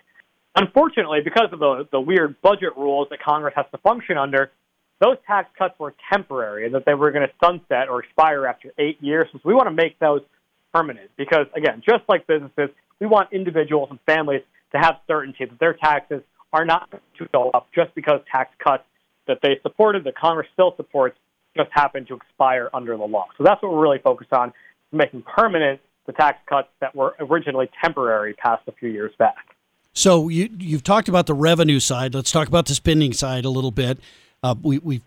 Unfortunately, 0.55 1.19
because 1.23 1.49
of 1.51 1.59
the, 1.59 1.87
the 1.91 1.99
weird 1.99 2.39
budget 2.41 2.77
rules 2.77 3.07
that 3.09 3.21
Congress 3.21 3.53
has 3.55 3.65
to 3.71 3.77
function 3.79 4.17
under, 4.17 4.51
those 4.99 5.17
tax 5.25 5.49
cuts 5.57 5.77
were 5.79 5.93
temporary 6.11 6.65
and 6.65 6.75
that 6.75 6.85
they 6.85 6.93
were 6.93 7.11
going 7.11 7.27
to 7.27 7.33
sunset 7.43 7.89
or 7.89 8.03
expire 8.03 8.45
after 8.45 8.71
eight 8.77 9.01
years. 9.01 9.27
So 9.33 9.39
we 9.43 9.53
want 9.53 9.67
to 9.67 9.73
make 9.73 9.97
those 9.99 10.21
permanent 10.73 11.09
because, 11.17 11.47
again, 11.55 11.81
just 11.85 12.03
like 12.07 12.27
businesses, 12.27 12.69
we 12.99 13.07
want 13.07 13.33
individuals 13.33 13.89
and 13.89 13.99
families 14.05 14.41
to 14.71 14.77
have 14.79 14.95
certainty 15.07 15.45
that 15.45 15.59
their 15.59 15.73
taxes 15.73 16.21
are 16.53 16.65
not 16.65 16.89
to 16.91 17.27
go 17.33 17.49
up 17.49 17.67
just 17.75 17.93
because 17.95 18.21
tax 18.31 18.51
cuts 18.63 18.83
that 19.27 19.39
they 19.41 19.59
supported, 19.63 20.03
that 20.05 20.15
Congress 20.15 20.47
still 20.53 20.73
supports, 20.77 21.17
just 21.57 21.69
happen 21.71 22.05
to 22.05 22.15
expire 22.15 22.69
under 22.73 22.95
the 22.95 23.03
law. 23.03 23.27
So 23.37 23.43
that's 23.43 23.61
what 23.61 23.73
we're 23.73 23.81
really 23.81 23.99
focused 23.99 24.33
on, 24.33 24.53
making 24.91 25.23
permanent 25.23 25.81
the 26.05 26.13
tax 26.13 26.39
cuts 26.47 26.67
that 26.79 26.95
were 26.95 27.15
originally 27.19 27.69
temporary 27.81 28.33
passed 28.33 28.63
a 28.67 28.71
few 28.71 28.89
years 28.89 29.11
back. 29.17 29.55
So 29.93 30.29
you, 30.29 30.49
you've 30.57 30.83
talked 30.83 31.07
about 31.07 31.27
the 31.27 31.33
revenue 31.33 31.79
side. 31.79 32.13
Let's 32.13 32.31
talk 32.31 32.47
about 32.47 32.65
the 32.65 32.73
spending 32.73 33.13
side 33.13 33.45
a 33.45 33.49
little 33.49 33.71
bit. 33.71 33.99
Uh, 34.41 34.55
we, 34.61 34.79
we, 34.79 35.01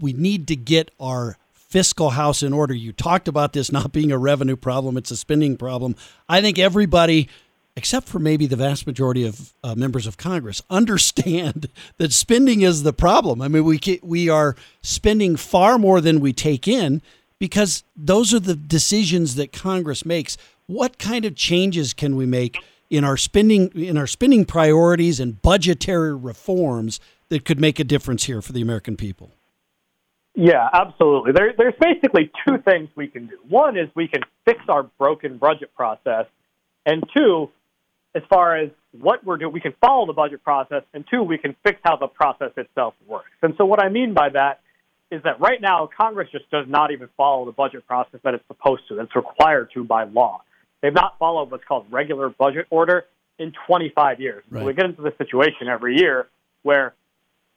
we 0.00 0.12
need 0.12 0.46
to 0.48 0.56
get 0.56 0.90
our 1.00 1.36
fiscal 1.54 2.10
house 2.10 2.42
in 2.42 2.52
order. 2.52 2.74
You 2.74 2.92
talked 2.92 3.28
about 3.28 3.52
this 3.52 3.72
not 3.72 3.92
being 3.92 4.12
a 4.12 4.18
revenue 4.18 4.56
problem, 4.56 4.96
it's 4.96 5.10
a 5.10 5.16
spending 5.16 5.56
problem. 5.56 5.96
I 6.28 6.40
think 6.40 6.58
everybody 6.58 7.28
except 7.76 8.08
for 8.08 8.18
maybe 8.18 8.46
the 8.46 8.56
vast 8.56 8.86
majority 8.86 9.24
of 9.26 9.52
uh, 9.62 9.74
members 9.74 10.06
of 10.06 10.16
Congress, 10.16 10.62
understand 10.70 11.68
that 11.98 12.12
spending 12.12 12.62
is 12.62 12.82
the 12.82 12.92
problem. 12.92 13.40
I 13.42 13.48
mean, 13.48 13.64
we 13.64 13.78
we 14.02 14.28
are 14.28 14.56
spending 14.82 15.36
far 15.36 15.78
more 15.78 16.00
than 16.00 16.20
we 16.20 16.32
take 16.32 16.66
in 16.66 17.02
because 17.38 17.84
those 17.94 18.32
are 18.32 18.40
the 18.40 18.54
decisions 18.56 19.34
that 19.34 19.52
Congress 19.52 20.04
makes. 20.04 20.36
What 20.66 20.98
kind 20.98 21.24
of 21.24 21.36
changes 21.36 21.92
can 21.92 22.16
we 22.16 22.26
make 22.26 22.58
in 22.90 23.04
our 23.04 23.16
spending 23.16 23.68
in 23.72 23.96
our 23.96 24.06
spending 24.06 24.44
priorities 24.44 25.20
and 25.20 25.40
budgetary 25.42 26.14
reforms 26.14 27.00
that 27.28 27.44
could 27.44 27.60
make 27.60 27.78
a 27.78 27.84
difference 27.84 28.24
here 28.24 28.40
for 28.40 28.52
the 28.52 28.62
American 28.62 28.96
people? 28.96 29.30
Yeah, 30.34 30.68
absolutely. 30.72 31.32
There, 31.32 31.54
there's 31.56 31.74
basically 31.80 32.30
two 32.46 32.58
things 32.58 32.90
we 32.94 33.08
can 33.08 33.26
do. 33.26 33.38
One 33.48 33.78
is 33.78 33.88
we 33.94 34.06
can 34.06 34.20
fix 34.44 34.60
our 34.68 34.82
broken 34.98 35.38
budget 35.38 35.74
process, 35.74 36.26
and 36.84 37.02
two, 37.16 37.50
as 38.16 38.22
far 38.30 38.56
as 38.56 38.70
what 38.98 39.22
we're 39.24 39.36
doing, 39.36 39.52
we 39.52 39.60
can 39.60 39.74
follow 39.80 40.06
the 40.06 40.14
budget 40.14 40.42
process, 40.42 40.82
and 40.94 41.04
two, 41.10 41.22
we 41.22 41.36
can 41.36 41.54
fix 41.62 41.78
how 41.84 41.96
the 41.96 42.06
process 42.06 42.50
itself 42.56 42.94
works. 43.06 43.30
And 43.42 43.54
so, 43.58 43.66
what 43.66 43.84
I 43.84 43.90
mean 43.90 44.14
by 44.14 44.30
that 44.30 44.60
is 45.10 45.22
that 45.22 45.38
right 45.38 45.60
now, 45.60 45.88
Congress 45.96 46.28
just 46.32 46.50
does 46.50 46.64
not 46.66 46.90
even 46.90 47.08
follow 47.16 47.44
the 47.44 47.52
budget 47.52 47.86
process 47.86 48.18
that 48.24 48.34
it's 48.34 48.46
supposed 48.48 48.82
to, 48.88 48.98
it's 48.98 49.14
required 49.14 49.70
to 49.74 49.84
by 49.84 50.04
law. 50.04 50.42
They've 50.80 50.94
not 50.94 51.18
followed 51.18 51.50
what's 51.50 51.64
called 51.64 51.86
regular 51.90 52.30
budget 52.30 52.66
order 52.70 53.04
in 53.38 53.52
25 53.66 54.20
years. 54.20 54.42
Right. 54.50 54.60
So 54.60 54.66
we 54.66 54.72
get 54.72 54.86
into 54.86 55.02
this 55.02 55.16
situation 55.18 55.68
every 55.68 55.98
year 55.98 56.26
where 56.62 56.94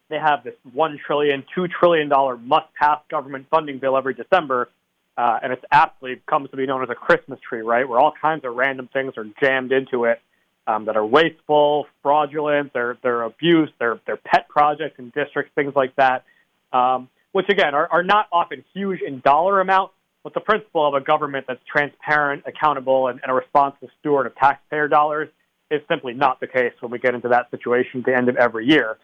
they 0.10 0.18
have 0.18 0.44
this 0.44 0.56
one 0.74 1.00
trillion, 1.06 1.44
two 1.56 1.68
trillion 1.68 2.10
dollar 2.10 2.38
must-pass 2.38 3.00
government 3.10 3.48
funding 3.50 3.80
bill 3.80 3.98
every 3.98 4.14
December, 4.14 4.70
uh, 5.18 5.40
and 5.42 5.54
it's 5.54 5.64
aptly 5.72 6.22
comes 6.28 6.50
to 6.52 6.58
be 6.58 6.66
known 6.66 6.84
as 6.84 6.90
a 6.90 6.96
Christmas 6.96 7.40
tree, 7.48 7.62
right? 7.62 7.88
Where 7.88 8.00
all 8.00 8.14
kinds 8.22 8.44
of 8.44 8.56
random 8.56 8.90
things 8.92 9.14
are 9.18 9.26
jammed 9.42 9.72
into 9.72 10.06
it 10.06 10.20
um, 10.70 10.86
that 10.86 10.96
are 10.96 11.06
wasteful, 11.06 11.88
fraudulent, 12.04 12.72
they're 12.74 12.96
they're 13.02 13.24
abuse, 13.24 13.70
they're 13.80 14.00
they're 14.06 14.18
pet 14.18 14.48
projects 14.50 15.00
in 15.00 15.10
districts, 15.10 15.52
things 15.56 15.74
like 15.76 15.96
that, 15.96 16.26
um, 16.72 17.10
which 17.32 17.50
again 17.50 17.74
are, 17.74 17.88
are 17.92 18.04
not 18.04 18.28
often 18.32 18.64
huge 18.74 19.02
in 19.02 19.20
dollar 19.22 19.62
amount, 19.62 19.92
but 20.24 20.36
the 20.36 20.40
principle 20.40 20.88
of 20.88 20.94
a 20.94 21.04
government 21.04 21.46
that's 21.48 21.62
transparent, 21.66 22.44
accountable, 22.46 23.08
and, 23.08 23.20
and 23.24 23.32
a 23.32 23.34
responsible 23.34 23.90
steward 24.00 24.28
of 24.28 24.36
taxpayer 24.36 24.88
dollars 24.88 25.30
is 25.72 25.82
simply 25.88 26.14
not 26.14 26.40
the 26.40 26.48
case 26.48 26.74
when 26.82 26.92
we 26.92 27.00
get 27.00 27.16
into 27.16 27.30
that 27.30 27.50
situation 27.50 28.02
at 28.02 28.06
the 28.06 28.16
end 28.16 28.30
of 28.30 28.36
every 28.36 28.68
year. 28.68 28.98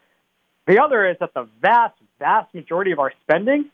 The 0.68 0.80
other 0.80 1.08
is 1.10 1.18
that 1.20 1.34
the 1.34 1.48
vast, 1.62 1.96
vast 2.20 2.54
majority 2.54 2.92
of 2.92 3.00
our 3.00 3.12
spending 3.24 3.72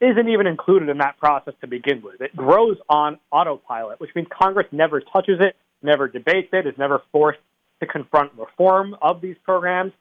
isn't 0.00 0.28
even 0.28 0.46
included 0.46 0.88
in 0.88 0.98
that 0.98 1.18
process 1.18 1.54
to 1.60 1.66
begin 1.66 2.02
with. 2.02 2.20
It 2.20 2.34
grows 2.34 2.76
on 2.88 3.18
autopilot, 3.30 4.00
which 4.00 4.10
means 4.14 4.28
Congress 4.30 4.66
never 4.72 5.00
touches 5.00 5.38
it, 5.40 5.56
never 5.82 6.08
debates 6.08 6.48
it, 6.52 6.66
is 6.66 6.74
never 6.78 7.02
forced 7.12 7.40
to 7.80 7.86
confront 7.86 8.32
reform 8.36 8.96
of 9.00 9.20
these 9.20 9.36
programs. 9.44 9.92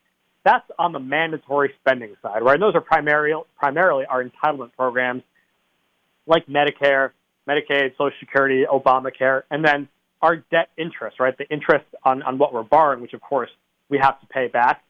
That's 0.43 0.65
on 0.77 0.93
the 0.93 0.99
mandatory 0.99 1.73
spending 1.79 2.15
side, 2.21 2.41
right? 2.41 2.53
And 2.53 2.63
those 2.63 2.75
are 2.75 2.81
primarily, 2.81 3.41
primarily 3.57 4.05
our 4.05 4.23
entitlement 4.23 4.71
programs 4.77 5.23
like 6.25 6.45
Medicare, 6.47 7.11
Medicaid, 7.47 7.91
Social 7.97 8.17
Security, 8.19 8.65
Obamacare, 8.71 9.43
and 9.49 9.65
then 9.65 9.87
our 10.21 10.37
debt 10.37 10.69
interest, 10.77 11.19
right? 11.19 11.37
The 11.37 11.47
interest 11.49 11.85
on, 12.03 12.21
on 12.23 12.37
what 12.37 12.53
we're 12.53 12.63
borrowing, 12.63 13.01
which 13.01 13.13
of 13.13 13.21
course 13.21 13.49
we 13.89 13.97
have 13.97 14.19
to 14.21 14.27
pay 14.27 14.47
back. 14.47 14.83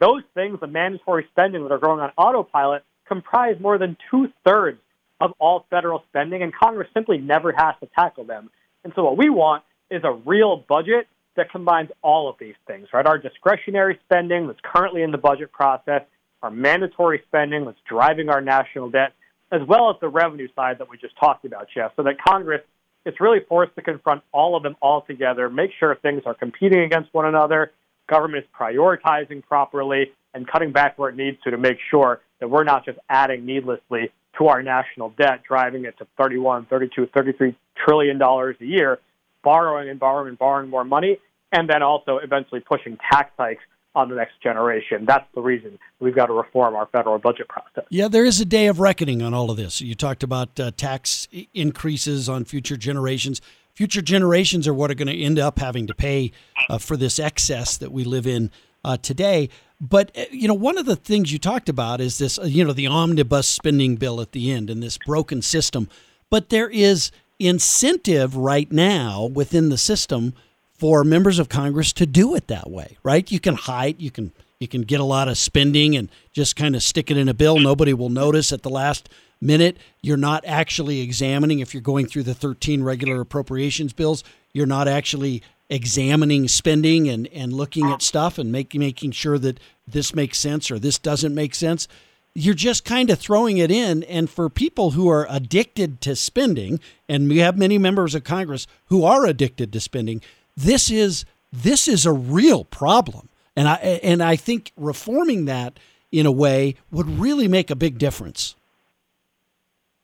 Those 0.00 0.22
things, 0.34 0.60
the 0.60 0.66
mandatory 0.66 1.26
spending 1.30 1.62
that 1.62 1.72
are 1.72 1.78
going 1.78 2.00
on 2.00 2.10
autopilot, 2.16 2.84
comprise 3.06 3.56
more 3.60 3.78
than 3.78 3.96
two 4.10 4.28
thirds 4.46 4.78
of 5.20 5.32
all 5.38 5.66
federal 5.70 6.02
spending, 6.08 6.42
and 6.42 6.52
Congress 6.54 6.88
simply 6.92 7.18
never 7.18 7.52
has 7.52 7.74
to 7.80 7.88
tackle 7.94 8.24
them. 8.24 8.50
And 8.82 8.92
so, 8.94 9.04
what 9.04 9.16
we 9.16 9.30
want 9.30 9.62
is 9.90 10.02
a 10.04 10.12
real 10.12 10.64
budget 10.68 11.06
that 11.36 11.50
combines 11.50 11.90
all 12.02 12.28
of 12.28 12.36
these 12.38 12.54
things, 12.66 12.88
right? 12.92 13.06
Our 13.06 13.18
discretionary 13.18 13.98
spending 14.04 14.46
that's 14.46 14.60
currently 14.62 15.02
in 15.02 15.10
the 15.10 15.18
budget 15.18 15.52
process, 15.52 16.02
our 16.42 16.50
mandatory 16.50 17.22
spending 17.26 17.64
that's 17.64 17.78
driving 17.88 18.28
our 18.28 18.40
national 18.40 18.90
debt, 18.90 19.12
as 19.50 19.60
well 19.66 19.90
as 19.90 19.96
the 20.00 20.08
revenue 20.08 20.48
side 20.54 20.78
that 20.78 20.88
we 20.88 20.96
just 20.96 21.16
talked 21.18 21.44
about, 21.44 21.68
Jeff, 21.74 21.92
so 21.96 22.02
that 22.02 22.16
Congress 22.26 22.62
is 23.04 23.14
really 23.20 23.40
forced 23.48 23.74
to 23.74 23.82
confront 23.82 24.22
all 24.32 24.56
of 24.56 24.62
them 24.62 24.76
all 24.80 25.02
together, 25.02 25.50
make 25.50 25.70
sure 25.78 25.94
things 25.96 26.22
are 26.26 26.34
competing 26.34 26.80
against 26.80 27.12
one 27.12 27.26
another, 27.26 27.72
government 28.08 28.44
is 28.44 28.50
prioritizing 28.58 29.42
properly, 29.44 30.12
and 30.32 30.46
cutting 30.48 30.72
back 30.72 30.98
where 30.98 31.10
it 31.10 31.16
needs 31.16 31.36
to 31.44 31.50
to 31.50 31.58
make 31.58 31.78
sure 31.90 32.20
that 32.40 32.48
we're 32.48 32.64
not 32.64 32.84
just 32.84 32.98
adding 33.08 33.46
needlessly 33.46 34.10
to 34.38 34.48
our 34.48 34.62
national 34.62 35.10
debt, 35.10 35.42
driving 35.46 35.84
it 35.84 35.96
to 35.98 36.06
31, 36.18 36.66
32, 36.66 37.06
33 37.14 37.56
trillion 37.86 38.18
dollars 38.18 38.56
a 38.60 38.64
year, 38.64 38.98
borrowing 39.44 39.88
and 39.88 40.00
borrowing 40.00 40.28
and 40.30 40.38
borrowing 40.38 40.70
more 40.70 40.84
money, 40.84 41.18
and 41.52 41.68
then 41.68 41.82
also 41.82 42.18
eventually 42.18 42.60
pushing 42.60 42.98
tax 43.12 43.30
hikes 43.38 43.62
on 43.94 44.08
the 44.08 44.16
next 44.16 44.42
generation. 44.42 45.04
That's 45.06 45.26
the 45.34 45.40
reason 45.40 45.78
we've 46.00 46.16
got 46.16 46.26
to 46.26 46.32
reform 46.32 46.74
our 46.74 46.86
federal 46.86 47.18
budget 47.18 47.48
process. 47.48 47.84
Yeah, 47.90 48.08
there 48.08 48.24
is 48.24 48.40
a 48.40 48.44
day 48.44 48.66
of 48.66 48.80
reckoning 48.80 49.22
on 49.22 49.34
all 49.34 49.50
of 49.50 49.56
this. 49.56 49.80
You 49.80 49.94
talked 49.94 50.22
about 50.22 50.58
uh, 50.58 50.72
tax 50.76 51.28
increases 51.52 52.28
on 52.28 52.44
future 52.44 52.76
generations. 52.76 53.40
Future 53.74 54.02
generations 54.02 54.66
are 54.66 54.74
what 54.74 54.90
are 54.90 54.94
going 54.94 55.08
to 55.08 55.22
end 55.22 55.38
up 55.38 55.58
having 55.58 55.86
to 55.86 55.94
pay 55.94 56.32
uh, 56.68 56.78
for 56.78 56.96
this 56.96 57.18
excess 57.18 57.76
that 57.76 57.92
we 57.92 58.04
live 58.04 58.26
in 58.26 58.50
uh, 58.84 58.96
today. 58.96 59.48
But 59.80 60.16
uh, 60.16 60.24
you 60.30 60.48
know, 60.48 60.54
one 60.54 60.78
of 60.78 60.86
the 60.86 60.96
things 60.96 61.32
you 61.32 61.38
talked 61.38 61.68
about 61.68 62.00
is 62.00 62.18
this, 62.18 62.38
uh, 62.38 62.44
you 62.44 62.64
know, 62.64 62.72
the 62.72 62.86
omnibus 62.86 63.48
spending 63.48 63.96
bill 63.96 64.20
at 64.20 64.32
the 64.32 64.50
end 64.50 64.70
and 64.70 64.82
this 64.82 64.98
broken 64.98 65.42
system. 65.42 65.88
But 66.30 66.48
there 66.48 66.68
is 66.68 67.12
incentive 67.38 68.36
right 68.36 68.70
now 68.70 69.26
within 69.26 69.68
the 69.68 69.78
system 69.78 70.34
for 70.78 71.04
members 71.04 71.38
of 71.38 71.48
Congress 71.48 71.92
to 71.94 72.06
do 72.06 72.34
it 72.34 72.48
that 72.48 72.70
way, 72.70 72.96
right? 73.02 73.30
You 73.30 73.40
can 73.40 73.54
hide, 73.54 74.00
you 74.00 74.10
can 74.10 74.32
you 74.60 74.68
can 74.68 74.82
get 74.82 75.00
a 75.00 75.04
lot 75.04 75.28
of 75.28 75.36
spending 75.36 75.96
and 75.96 76.08
just 76.32 76.56
kind 76.56 76.74
of 76.74 76.82
stick 76.82 77.10
it 77.10 77.16
in 77.16 77.28
a 77.28 77.34
bill. 77.34 77.58
Nobody 77.58 77.92
will 77.92 78.08
notice 78.08 78.52
at 78.52 78.62
the 78.62 78.70
last 78.70 79.08
minute. 79.40 79.76
You're 80.00 80.16
not 80.16 80.44
actually 80.46 81.00
examining 81.00 81.58
if 81.58 81.74
you're 81.74 81.82
going 81.82 82.06
through 82.06 82.22
the 82.22 82.34
13 82.34 82.82
regular 82.82 83.20
appropriations 83.20 83.92
bills. 83.92 84.24
You're 84.52 84.66
not 84.66 84.88
actually 84.88 85.42
examining 85.68 86.48
spending 86.48 87.08
and, 87.08 87.26
and 87.28 87.52
looking 87.52 87.90
at 87.90 88.00
stuff 88.00 88.38
and 88.38 88.52
making 88.52 88.80
making 88.80 89.10
sure 89.10 89.38
that 89.38 89.58
this 89.86 90.14
makes 90.14 90.38
sense 90.38 90.70
or 90.70 90.78
this 90.78 90.98
doesn't 90.98 91.34
make 91.34 91.54
sense 91.54 91.88
you're 92.34 92.54
just 92.54 92.84
kind 92.84 93.10
of 93.10 93.18
throwing 93.18 93.58
it 93.58 93.70
in. 93.70 94.02
And 94.04 94.28
for 94.28 94.50
people 94.50 94.90
who 94.92 95.08
are 95.08 95.26
addicted 95.30 96.00
to 96.02 96.16
spending, 96.16 96.80
and 97.08 97.28
we 97.28 97.38
have 97.38 97.56
many 97.56 97.78
members 97.78 98.14
of 98.14 98.24
Congress 98.24 98.66
who 98.86 99.04
are 99.04 99.24
addicted 99.24 99.72
to 99.72 99.80
spending, 99.80 100.20
this 100.56 100.90
is 100.90 101.24
this 101.52 101.86
is 101.86 102.04
a 102.04 102.12
real 102.12 102.64
problem. 102.64 103.28
And 103.56 103.68
I 103.68 103.74
and 104.02 104.22
I 104.22 104.36
think 104.36 104.72
reforming 104.76 105.44
that 105.44 105.78
in 106.10 106.26
a 106.26 106.32
way 106.32 106.74
would 106.90 107.08
really 107.08 107.48
make 107.48 107.70
a 107.70 107.76
big 107.76 107.98
difference. 107.98 108.56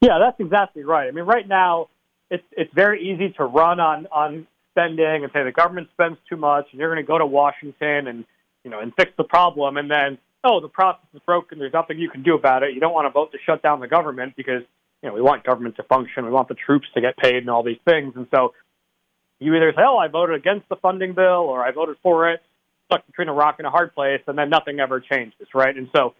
Yeah, 0.01 0.19
that's 0.19 0.41
exactly 0.41 0.83
right. 0.83 1.09
I 1.09 1.11
mean, 1.11 1.25
right 1.25 1.47
now 1.47 1.89
it's 2.31 2.45
it's 2.53 2.73
very 2.73 3.11
easy 3.11 3.31
to 3.31 3.45
run 3.45 3.81
on 3.81 4.07
on 4.13 4.47
spending 4.73 5.25
and 5.25 5.33
say 5.33 5.43
the 5.43 5.53
government 5.53 5.89
spends 5.93 6.19
too 6.29 6.37
much, 6.37 6.67
and 6.71 6.81
you're 6.81 6.93
going 6.95 7.05
to 7.05 7.07
go 7.07 7.19
to 7.19 7.27
Washington 7.27 8.07
and 8.07 8.25
you 8.63 8.71
know 8.71 8.79
and 8.79 8.95
fix 8.95 9.11
the 9.17 9.25
problem, 9.25 9.77
and 9.77 9.91
then 9.91 10.19
oh, 10.44 10.61
the 10.61 10.68
process 10.68 11.06
is 11.14 11.20
broken. 11.26 11.59
There's 11.59 11.73
nothing 11.73 11.99
you 11.99 12.11
can 12.11 12.23
do 12.23 12.35
about 12.35 12.62
it. 12.62 12.75
You 12.75 12.80
don't 12.80 12.94
want 12.94 13.06
to 13.06 13.11
vote 13.11 13.32
to 13.32 13.38
shut 13.44 13.62
down 13.62 13.80
the 13.80 13.88
government 13.88 14.35
because 14.37 14.62
you 15.02 15.09
know 15.09 15.14
we 15.14 15.23
want 15.23 15.44
government 15.44 15.76
to 15.76 15.82
function. 15.85 16.25
We 16.25 16.30
want 16.30 16.49
the 16.49 16.54
troops 16.54 16.87
to 16.94 17.00
get 17.00 17.16
paid 17.16 17.37
and 17.37 17.50
all 17.50 17.62
these 17.62 17.80
things. 17.85 18.14
And 18.16 18.26
so 18.35 18.54
you 19.38 19.54
either 19.54 19.73
say, 19.75 19.82
oh, 19.87 19.97
I 19.97 20.09
voted 20.09 20.37
against 20.37 20.68
the 20.68 20.76
funding 20.76 21.14
bill 21.14 21.49
or 21.49 21.64
I 21.64 21.73
voted 21.73 21.97
for 22.02 22.30
it, 22.30 22.42
stuck 22.87 23.06
between 23.06 23.28
a 23.28 23.32
rock 23.32 23.56
and 23.59 23.66
a 23.66 23.70
hard 23.70 23.94
place, 23.94 24.20
and 24.26 24.37
then 24.37 24.50
nothing 24.50 24.80
ever 24.80 25.00
changes, 25.00 25.49
right? 25.54 25.76
And 25.76 25.88
so 25.94 26.14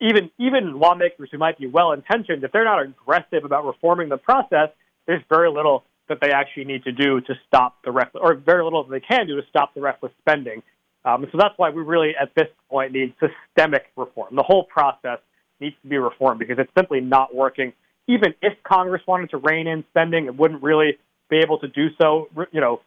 even 0.00 0.30
even 0.38 0.78
lawmakers 0.78 1.28
who 1.30 1.38
might 1.38 1.58
be 1.58 1.66
well 1.66 1.92
intentioned, 1.92 2.42
if 2.44 2.52
they're 2.52 2.64
not 2.64 2.82
aggressive 2.82 3.44
about 3.44 3.64
reforming 3.64 4.08
the 4.08 4.16
process, 4.16 4.70
there's 5.06 5.22
very 5.28 5.50
little 5.50 5.84
that 6.08 6.18
they 6.20 6.30
actually 6.30 6.64
need 6.64 6.84
to 6.84 6.92
do 6.92 7.20
to 7.20 7.34
stop 7.46 7.76
the 7.84 7.90
reckless, 7.90 8.20
or 8.22 8.34
very 8.34 8.64
little 8.64 8.84
that 8.84 8.90
they 8.90 9.00
can 9.00 9.26
do 9.26 9.36
to 9.40 9.46
stop 9.48 9.74
the 9.74 9.80
reckless 9.80 10.12
spending. 10.20 10.62
Um, 11.04 11.26
so 11.32 11.38
that's 11.38 11.54
why 11.56 11.70
we 11.70 11.82
really, 11.82 12.12
at 12.20 12.34
this 12.34 12.48
point, 12.70 12.92
need 12.92 13.14
systemic 13.18 13.86
reform. 13.96 14.36
The 14.36 14.44
whole 14.44 14.64
process 14.64 15.18
needs 15.60 15.76
to 15.82 15.88
be 15.88 15.98
reformed 15.98 16.38
because 16.38 16.58
it's 16.58 16.70
simply 16.76 17.00
not 17.00 17.34
working. 17.34 17.72
Even 18.08 18.34
if 18.42 18.52
Congress 18.62 19.02
wanted 19.06 19.30
to 19.30 19.38
rein 19.38 19.66
in 19.66 19.84
spending, 19.90 20.26
it 20.26 20.36
wouldn't 20.36 20.62
really 20.62 20.98
be 21.28 21.38
able 21.38 21.58
to 21.58 21.68
do 21.68 21.88
so, 22.00 22.28
you 22.52 22.60
know, 22.60 22.80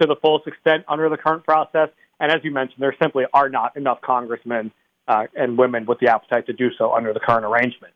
to 0.00 0.06
the 0.06 0.16
fullest 0.16 0.46
extent 0.46 0.84
under 0.88 1.08
the 1.08 1.16
current 1.16 1.44
process. 1.44 1.90
And 2.18 2.32
as 2.32 2.38
you 2.42 2.50
mentioned, 2.50 2.78
there 2.80 2.94
simply 3.00 3.24
are 3.32 3.48
not 3.48 3.76
enough 3.76 4.00
congressmen 4.00 4.72
uh, 5.06 5.26
and 5.34 5.58
women 5.58 5.86
with 5.86 5.98
the 6.00 6.08
appetite 6.08 6.46
to 6.46 6.52
do 6.52 6.70
so 6.76 6.92
under 6.92 7.12
the 7.12 7.20
current 7.20 7.44
arrangement. 7.44 7.92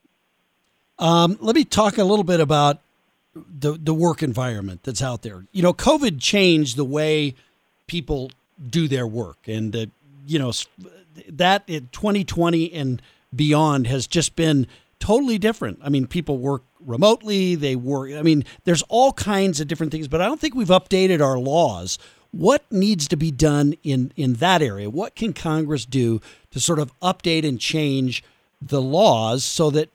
Um, 0.99 1.39
let 1.41 1.57
me 1.57 1.65
talk 1.65 1.99
a 1.99 2.05
little 2.05 2.25
bit 2.25 2.41
about 2.41 2.81
the 3.35 3.73
the 3.73 3.95
work 3.95 4.23
environment 4.23 4.85
that's 4.85 5.03
out 5.03 5.23
there. 5.23 5.45
You 5.53 5.63
know, 5.63 5.73
COVID 5.73 6.21
changed 6.21 6.77
the 6.77 6.85
way 6.85 7.35
people 7.87 8.31
do 8.71 8.89
their 8.89 9.07
work, 9.07 9.49
and 9.49 9.75
uh, 9.75 9.87
you 10.27 10.39
know 10.39 10.53
that 11.29 11.65
in 11.67 11.89
2020 11.93 12.73
and 12.73 13.03
beyond 13.35 13.87
has 13.87 14.07
just 14.07 14.37
been 14.37 14.67
totally 14.99 15.39
different. 15.39 15.79
I 15.83 15.89
mean, 15.89 16.07
people 16.07 16.39
work 16.39 16.63
remotely, 16.81 17.55
they 17.55 17.77
work. 17.77 18.13
I 18.13 18.23
mean, 18.23 18.45
there's 18.65 18.83
all 18.89 19.13
kinds 19.13 19.61
of 19.61 19.69
different 19.69 19.93
things, 19.93 20.09
but 20.09 20.21
I 20.21 20.27
don't 20.27 20.41
think 20.41 20.55
we've 20.55 20.69
updated 20.69 21.21
our 21.21 21.39
laws. 21.39 21.99
What 22.31 22.65
needs 22.71 23.07
to 23.09 23.17
be 23.17 23.31
done 23.31 23.75
in 23.83 24.13
in 24.17 24.35
that 24.35 24.63
area? 24.63 24.91
What 24.91 25.15
can 25.15 25.33
Congress 25.33 25.85
do 25.85 26.21
to 26.51 26.61
sort 26.61 26.79
of 26.79 26.99
update 27.01 27.47
and 27.47 27.61
change 27.61 28.25
the 28.61 28.83
laws 28.83 29.45
so 29.45 29.71
that 29.71 29.91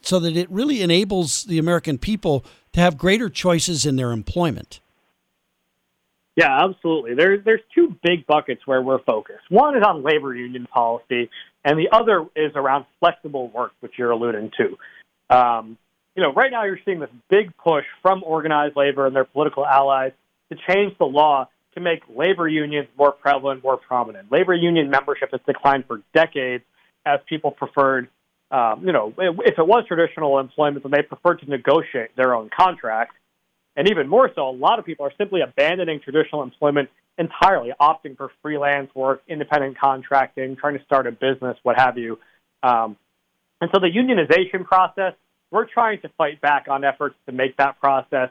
so 0.00 0.18
that 0.20 0.36
it 0.36 0.50
really 0.50 0.82
enables 0.82 1.44
the 1.44 1.58
American 1.58 1.98
people 1.98 2.44
to 2.72 2.80
have 2.80 2.98
greater 2.98 3.30
choices 3.30 3.86
in 3.86 3.96
their 3.96 4.12
employment. 4.12 4.80
Yeah, 6.36 6.64
absolutely. 6.64 7.14
There's 7.14 7.44
there's 7.44 7.60
two 7.74 7.96
big 8.02 8.26
buckets 8.26 8.66
where 8.66 8.82
we're 8.82 9.02
focused. 9.02 9.50
One 9.50 9.76
is 9.76 9.82
on 9.86 10.02
labor 10.02 10.34
union 10.34 10.66
policy, 10.66 11.30
and 11.64 11.78
the 11.78 11.90
other 11.92 12.26
is 12.34 12.52
around 12.56 12.86
flexible 12.98 13.48
work, 13.48 13.72
which 13.80 13.92
you're 13.96 14.10
alluding 14.10 14.50
to. 14.58 15.36
Um, 15.36 15.78
you 16.16 16.22
know, 16.22 16.32
right 16.32 16.50
now 16.50 16.64
you're 16.64 16.80
seeing 16.84 17.00
this 17.00 17.10
big 17.30 17.56
push 17.56 17.84
from 18.02 18.22
organized 18.24 18.76
labor 18.76 19.06
and 19.06 19.14
their 19.14 19.24
political 19.24 19.64
allies 19.64 20.12
to 20.50 20.58
change 20.68 20.96
the 20.98 21.04
law 21.04 21.48
to 21.74 21.80
make 21.80 22.02
labor 22.14 22.48
unions 22.48 22.88
more 22.96 23.12
prevalent, 23.12 23.62
more 23.62 23.76
prominent. 23.76 24.30
Labor 24.30 24.54
union 24.54 24.90
membership 24.90 25.30
has 25.32 25.40
declined 25.46 25.84
for 25.86 26.02
decades 26.12 26.64
as 27.04 27.20
people 27.28 27.50
preferred 27.50 28.08
um, 28.50 28.86
you 28.86 28.92
know, 28.92 29.12
if 29.18 29.58
it 29.58 29.66
was 29.66 29.84
traditional 29.88 30.38
employment, 30.38 30.84
then 30.84 30.92
they 30.92 31.02
preferred 31.02 31.40
to 31.40 31.50
negotiate 31.50 32.14
their 32.16 32.36
own 32.36 32.50
contract. 32.56 33.14
And 33.76 33.88
even 33.88 34.08
more 34.08 34.30
so, 34.34 34.48
a 34.48 34.52
lot 34.52 34.78
of 34.78 34.84
people 34.84 35.06
are 35.06 35.12
simply 35.18 35.40
abandoning 35.40 36.00
traditional 36.00 36.42
employment 36.42 36.88
entirely, 37.18 37.72
opting 37.80 38.16
for 38.16 38.30
freelance 38.42 38.94
work, 38.94 39.22
independent 39.28 39.78
contracting, 39.78 40.56
trying 40.56 40.78
to 40.78 40.84
start 40.84 41.06
a 41.06 41.12
business, 41.12 41.56
what 41.62 41.76
have 41.76 41.98
you. 41.98 42.18
Um, 42.62 42.96
and 43.60 43.70
so 43.72 43.80
the 43.80 43.88
unionization 43.88 44.64
process, 44.64 45.14
we're 45.50 45.66
trying 45.66 46.00
to 46.02 46.08
fight 46.16 46.40
back 46.40 46.66
on 46.68 46.84
efforts 46.84 47.16
to 47.26 47.32
make 47.32 47.56
that 47.56 47.80
process 47.80 48.30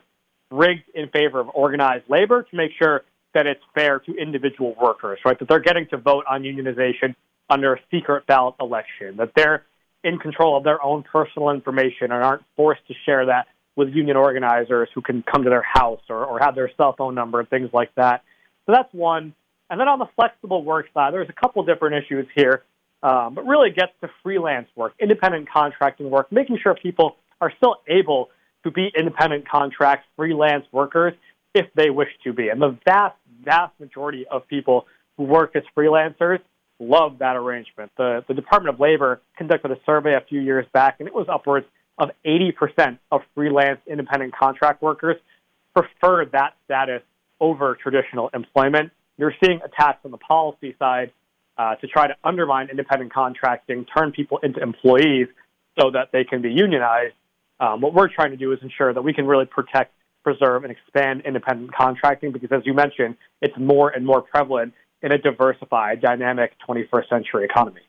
rigged 0.52 0.84
in 0.94 1.10
favor 1.10 1.40
of 1.40 1.50
organized 1.54 2.06
labor 2.10 2.44
to 2.44 2.56
make 2.56 2.72
sure 2.78 3.04
that 3.34 3.48
it's 3.48 3.64
fair 3.74 4.00
to 4.00 4.14
individual 4.16 4.76
workers, 4.80 5.20
right? 5.26 5.38
That 5.40 5.48
they're 5.48 5.60
getting 5.60 5.88
to 5.88 5.98
vote 5.98 6.26
on 6.30 6.44
unionization 6.44 7.16
under 7.50 7.74
a 7.74 7.80
secret 7.90 8.28
ballot 8.28 8.56
election, 8.60 9.18
that 9.18 9.32
they're 9.36 9.64
in 10.04 10.20
control 10.20 10.58
of 10.58 10.64
their 10.64 10.84
own 10.84 11.04
personal 11.04 11.50
information 11.50 12.12
and 12.12 12.24
aren't 12.24 12.44
forced 12.56 12.86
to 12.88 12.94
share 13.06 13.26
that 13.28 13.48
with 13.76 13.90
union 13.90 14.18
organizers 14.18 14.90
who 14.94 15.02
can 15.02 15.24
come 15.24 15.44
to 15.44 15.50
their 15.50 15.64
house 15.64 16.02
or, 16.10 16.26
or 16.26 16.40
have 16.40 16.56
their 16.56 16.70
cell 16.78 16.94
phone 16.98 17.16
number 17.16 17.40
and 17.40 17.50
things 17.50 17.70
like 17.74 17.94
that. 17.96 18.24
So 18.66 18.74
that's 18.74 18.94
one. 18.94 19.34
And 19.70 19.80
then 19.80 19.88
on 19.88 20.00
the 20.00 20.08
flexible 20.16 20.64
work 20.64 20.88
side, 20.94 21.14
there's 21.14 21.30
a 21.30 21.34
couple 21.34 21.64
different 21.64 22.04
issues 22.04 22.28
here, 22.36 22.64
um, 23.02 23.34
but 23.34 23.46
really 23.46 23.72
gets 23.72 23.92
to 24.02 24.10
freelance 24.22 24.68
work, 24.76 24.94
independent 25.00 25.50
contracting 25.52 26.10
work, 26.10 26.32
making 26.32 26.60
sure 26.62 26.76
people 26.76 27.16
are 27.42 27.52
still 27.58 27.78
able 27.88 28.30
to 28.64 28.72
be 28.72 28.92
independent 28.98 29.50
contract 29.50 30.06
freelance 30.16 30.66
workers 30.72 31.14
if 31.54 31.66
they 31.76 31.90
wish 31.90 32.10
to 32.24 32.34
be. 32.34 32.50
And 32.50 32.62
the 32.62 32.78
vast, 32.86 33.16
vast 33.44 33.78
majority 33.80 34.26
of 34.30 34.48
people 34.48 34.86
who 35.18 35.24
work 35.24 35.56
as 35.56 35.64
freelancers 35.76 36.40
love 36.80 37.20
that 37.20 37.36
arrangement. 37.36 37.92
The, 37.98 38.24
the 38.28 38.34
Department 38.34 38.76
of 38.76 38.80
Labor 38.80 39.22
conducted 39.38 39.72
a 39.72 39.78
survey 39.86 40.16
a 40.16 40.22
few 40.28 40.42
years 40.42 40.66
back, 40.74 40.98
and 41.00 41.08
it 41.08 41.14
was 41.14 41.28
upwards 41.32 41.66
of 41.98 42.12
80% 42.26 42.98
of 43.12 43.22
freelance 43.36 43.80
independent 43.88 44.36
contract 44.36 44.82
workers 44.82 45.18
prefer 45.76 46.26
that 46.26 46.56
status 46.66 47.02
over 47.40 47.76
traditional 47.76 48.30
employment. 48.34 48.92
You're 49.18 49.34
seeing 49.44 49.60
attacks 49.64 50.00
on 50.06 50.12
the 50.12 50.18
policy 50.18 50.76
side 50.80 51.12
uh, 51.58 51.76
to 51.76 51.88
try 51.88 52.08
to 52.08 52.16
undermine 52.24 52.70
independent 52.70 53.14
contracting, 53.14 53.86
turn 53.86 54.12
people 54.12 54.40
into 54.42 54.62
employees 54.62 55.28
so 55.80 55.92
that 55.92 56.10
they 56.12 56.24
can 56.24 56.42
be 56.42 56.50
unionized. 56.50 57.14
Um, 57.60 57.82
what 57.82 57.94
we're 57.94 58.08
trying 58.08 58.32
to 58.32 58.38
do 58.38 58.52
is 58.54 58.60
ensure 58.62 58.94
that 58.94 59.04
we 59.04 59.14
can 59.14 59.28
really 59.28 59.46
protect, 59.46 59.94
preserve, 60.24 60.64
and 60.64 60.72
expand 60.72 61.22
independent 61.26 61.74
contracting 61.74 62.32
because, 62.32 62.52
as 62.52 62.62
you 62.66 62.74
mentioned, 62.74 63.16
it's 63.42 63.58
more 63.58 63.90
and 63.90 64.06
more 64.06 64.22
prevalent 64.22 64.74
in 65.02 65.12
a 65.12 65.18
diversified, 65.18 66.02
dynamic 66.02 66.54
21st 66.68 67.10
century 67.10 67.46
economy. 67.46 67.82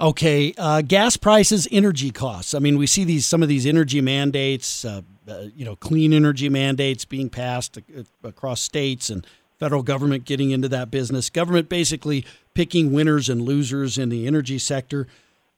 Okay, 0.00 0.52
uh, 0.58 0.82
gas 0.82 1.16
prices, 1.16 1.68
energy 1.70 2.10
costs. 2.10 2.54
I 2.54 2.58
mean, 2.58 2.76
we 2.76 2.86
see 2.88 3.04
these 3.04 3.24
some 3.24 3.42
of 3.42 3.48
these 3.48 3.66
energy 3.66 4.00
mandates, 4.00 4.84
uh, 4.84 5.02
uh, 5.28 5.44
you 5.54 5.64
know, 5.64 5.76
clean 5.76 6.12
energy 6.12 6.48
mandates 6.48 7.04
being 7.04 7.30
passed 7.30 7.78
across 8.24 8.60
states, 8.60 9.10
and 9.10 9.24
federal 9.58 9.84
government 9.84 10.24
getting 10.24 10.50
into 10.50 10.68
that 10.68 10.90
business. 10.90 11.30
Government 11.30 11.68
basically 11.68 12.26
picking 12.52 12.92
winners 12.92 13.28
and 13.28 13.42
losers 13.42 13.96
in 13.96 14.08
the 14.08 14.26
energy 14.26 14.58
sector. 14.58 15.06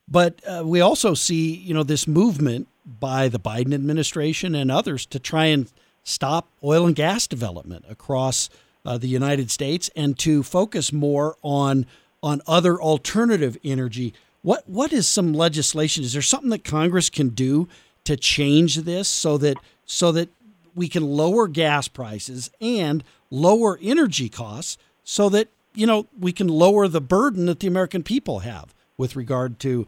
But 0.06 0.42
uh, 0.46 0.62
we 0.66 0.82
also 0.82 1.14
see, 1.14 1.54
you 1.54 1.72
know, 1.72 1.82
this 1.82 2.06
movement 2.06 2.68
by 2.84 3.28
the 3.28 3.40
Biden 3.40 3.72
administration 3.72 4.54
and 4.54 4.70
others 4.70 5.06
to 5.06 5.18
try 5.18 5.46
and 5.46 5.72
stop 6.02 6.50
oil 6.62 6.86
and 6.86 6.94
gas 6.94 7.26
development 7.26 7.86
across 7.88 8.50
uh, 8.84 8.98
the 8.98 9.08
United 9.08 9.50
States 9.50 9.90
and 9.96 10.18
to 10.18 10.42
focus 10.42 10.92
more 10.92 11.36
on 11.42 11.86
on 12.24 12.40
other 12.46 12.80
alternative 12.80 13.58
energy. 13.62 14.14
What 14.40 14.66
what 14.66 14.92
is 14.92 15.06
some 15.06 15.34
legislation? 15.34 16.02
Is 16.02 16.14
there 16.14 16.22
something 16.22 16.50
that 16.50 16.64
Congress 16.64 17.10
can 17.10 17.28
do 17.28 17.68
to 18.04 18.16
change 18.16 18.76
this 18.76 19.08
so 19.08 19.36
that 19.38 19.58
so 19.84 20.10
that 20.12 20.30
we 20.74 20.88
can 20.88 21.04
lower 21.04 21.46
gas 21.46 21.86
prices 21.86 22.50
and 22.60 23.04
lower 23.30 23.78
energy 23.82 24.30
costs 24.30 24.78
so 25.04 25.28
that 25.28 25.48
you 25.74 25.86
know 25.86 26.06
we 26.18 26.32
can 26.32 26.48
lower 26.48 26.88
the 26.88 27.00
burden 27.00 27.44
that 27.46 27.60
the 27.60 27.66
American 27.66 28.02
people 28.02 28.40
have 28.40 28.74
with 28.96 29.16
regard 29.16 29.58
to 29.58 29.86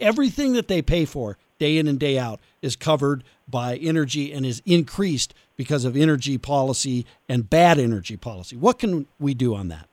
everything 0.00 0.54
that 0.54 0.68
they 0.68 0.80
pay 0.80 1.04
for 1.04 1.36
day 1.58 1.76
in 1.76 1.86
and 1.86 1.98
day 1.98 2.18
out 2.18 2.40
is 2.62 2.76
covered 2.76 3.24
by 3.46 3.76
energy 3.76 4.32
and 4.32 4.46
is 4.46 4.62
increased 4.64 5.34
because 5.56 5.84
of 5.84 5.96
energy 5.96 6.38
policy 6.38 7.04
and 7.28 7.50
bad 7.50 7.78
energy 7.78 8.16
policy. 8.16 8.56
What 8.56 8.78
can 8.78 9.06
we 9.18 9.34
do 9.34 9.54
on 9.54 9.68
that? 9.68 9.87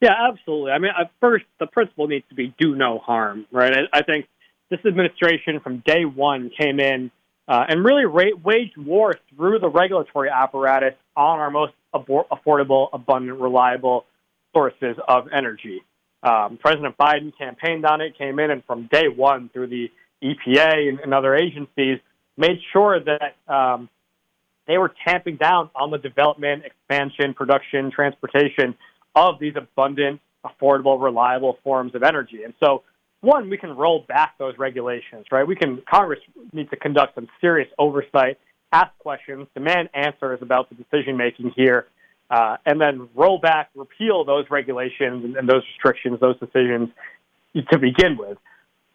Yeah, 0.00 0.14
absolutely. 0.30 0.70
I 0.70 0.78
mean, 0.78 0.92
first, 1.20 1.44
the 1.58 1.66
principle 1.66 2.06
needs 2.06 2.24
to 2.28 2.34
be 2.34 2.54
do 2.58 2.76
no 2.76 2.98
harm, 2.98 3.46
right? 3.50 3.72
I, 3.92 3.98
I 3.98 4.02
think 4.02 4.26
this 4.70 4.80
administration 4.86 5.60
from 5.60 5.82
day 5.84 6.04
one 6.04 6.50
came 6.56 6.78
in 6.78 7.10
uh, 7.48 7.64
and 7.68 7.84
really 7.84 8.04
ra- 8.04 8.36
waged 8.44 8.76
war 8.76 9.14
through 9.34 9.58
the 9.58 9.68
regulatory 9.68 10.28
apparatus 10.28 10.94
on 11.16 11.38
our 11.40 11.50
most 11.50 11.72
abor- 11.94 12.26
affordable, 12.30 12.88
abundant, 12.92 13.40
reliable 13.40 14.04
sources 14.54 14.96
of 15.08 15.28
energy. 15.32 15.82
Um, 16.22 16.58
President 16.60 16.96
Biden 16.98 17.32
campaigned 17.36 17.86
on 17.86 18.00
it, 18.00 18.18
came 18.18 18.38
in, 18.38 18.50
and 18.50 18.62
from 18.64 18.88
day 18.92 19.08
one 19.08 19.48
through 19.52 19.68
the 19.68 19.90
EPA 20.22 20.88
and, 20.88 21.00
and 21.00 21.14
other 21.14 21.34
agencies, 21.34 21.98
made 22.36 22.58
sure 22.72 23.00
that 23.00 23.36
um, 23.52 23.88
they 24.66 24.78
were 24.78 24.92
tamping 25.06 25.36
down 25.36 25.70
on 25.74 25.90
the 25.90 25.98
development, 25.98 26.64
expansion, 26.64 27.34
production, 27.34 27.90
transportation 27.90 28.76
of 29.14 29.38
these 29.38 29.54
abundant, 29.56 30.20
affordable, 30.44 31.00
reliable 31.02 31.58
forms 31.64 31.94
of 31.94 32.02
energy. 32.02 32.42
And 32.44 32.54
so, 32.60 32.82
one, 33.20 33.50
we 33.50 33.58
can 33.58 33.76
roll 33.76 34.04
back 34.06 34.38
those 34.38 34.56
regulations, 34.58 35.26
right? 35.32 35.46
We 35.46 35.56
can, 35.56 35.82
Congress 35.90 36.20
needs 36.52 36.70
to 36.70 36.76
conduct 36.76 37.16
some 37.16 37.28
serious 37.40 37.68
oversight, 37.78 38.38
ask 38.72 38.96
questions, 38.98 39.48
demand 39.54 39.88
answers 39.92 40.38
about 40.40 40.68
the 40.68 40.76
decision 40.76 41.16
making 41.16 41.52
here, 41.56 41.86
uh, 42.30 42.58
and 42.64 42.80
then 42.80 43.08
roll 43.14 43.38
back, 43.38 43.70
repeal 43.74 44.24
those 44.24 44.44
regulations 44.50 45.24
and, 45.24 45.36
and 45.36 45.48
those 45.48 45.62
restrictions, 45.74 46.20
those 46.20 46.38
decisions 46.38 46.90
to 47.72 47.78
begin 47.78 48.16
with. 48.16 48.38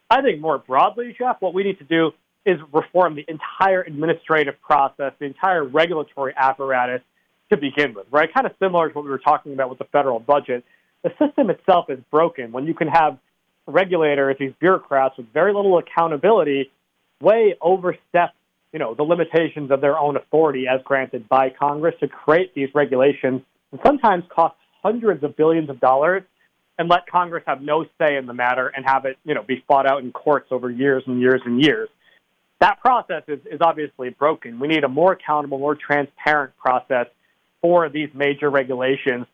I 0.08 0.22
think 0.22 0.40
more 0.40 0.58
broadly, 0.58 1.14
Jeff, 1.18 1.36
what 1.40 1.52
we 1.52 1.64
need 1.64 1.78
to 1.78 1.84
do 1.84 2.12
is 2.46 2.58
reform 2.72 3.16
the 3.16 3.24
entire 3.28 3.82
administrative 3.82 4.60
process, 4.60 5.12
the 5.18 5.24
entire 5.26 5.64
regulatory 5.64 6.32
apparatus 6.36 7.02
to 7.50 7.56
begin 7.56 7.94
with, 7.94 8.06
right? 8.10 8.32
Kind 8.32 8.46
of 8.46 8.52
similar 8.58 8.88
to 8.88 8.94
what 8.94 9.04
we 9.04 9.10
were 9.10 9.18
talking 9.18 9.52
about 9.52 9.70
with 9.70 9.78
the 9.78 9.84
federal 9.84 10.18
budget. 10.18 10.64
The 11.02 11.10
system 11.18 11.50
itself 11.50 11.90
is 11.90 11.98
broken 12.10 12.52
when 12.52 12.66
you 12.66 12.74
can 12.74 12.88
have 12.88 13.18
regulators, 13.66 14.36
these 14.38 14.52
bureaucrats 14.60 15.16
with 15.16 15.26
very 15.32 15.52
little 15.52 15.78
accountability, 15.78 16.70
way 17.20 17.56
overstep, 17.60 18.34
you 18.72 18.78
know, 18.78 18.94
the 18.94 19.02
limitations 19.02 19.70
of 19.70 19.80
their 19.80 19.98
own 19.98 20.16
authority 20.16 20.66
as 20.68 20.80
granted 20.84 21.28
by 21.28 21.50
Congress 21.50 21.94
to 22.00 22.08
create 22.08 22.54
these 22.54 22.68
regulations 22.74 23.42
and 23.72 23.80
sometimes 23.84 24.24
cost 24.34 24.54
hundreds 24.82 25.22
of 25.24 25.36
billions 25.36 25.70
of 25.70 25.80
dollars 25.80 26.22
and 26.78 26.88
let 26.88 27.06
Congress 27.06 27.44
have 27.46 27.62
no 27.62 27.84
say 27.98 28.16
in 28.16 28.26
the 28.26 28.34
matter 28.34 28.68
and 28.68 28.84
have 28.84 29.04
it, 29.04 29.16
you 29.24 29.34
know, 29.34 29.42
be 29.42 29.62
fought 29.68 29.86
out 29.86 30.02
in 30.02 30.10
courts 30.12 30.48
over 30.50 30.70
years 30.70 31.02
and 31.06 31.20
years 31.20 31.40
and 31.44 31.62
years. 31.62 31.88
That 32.60 32.80
process 32.80 33.22
is, 33.28 33.40
is 33.46 33.60
obviously 33.60 34.10
broken. 34.10 34.58
We 34.58 34.68
need 34.68 34.84
a 34.84 34.88
more 34.88 35.12
accountable, 35.12 35.58
more 35.58 35.76
transparent 35.76 36.56
process 36.56 37.06
for 37.64 37.88
these 37.88 38.10
major 38.12 38.50
regulations 38.50 39.24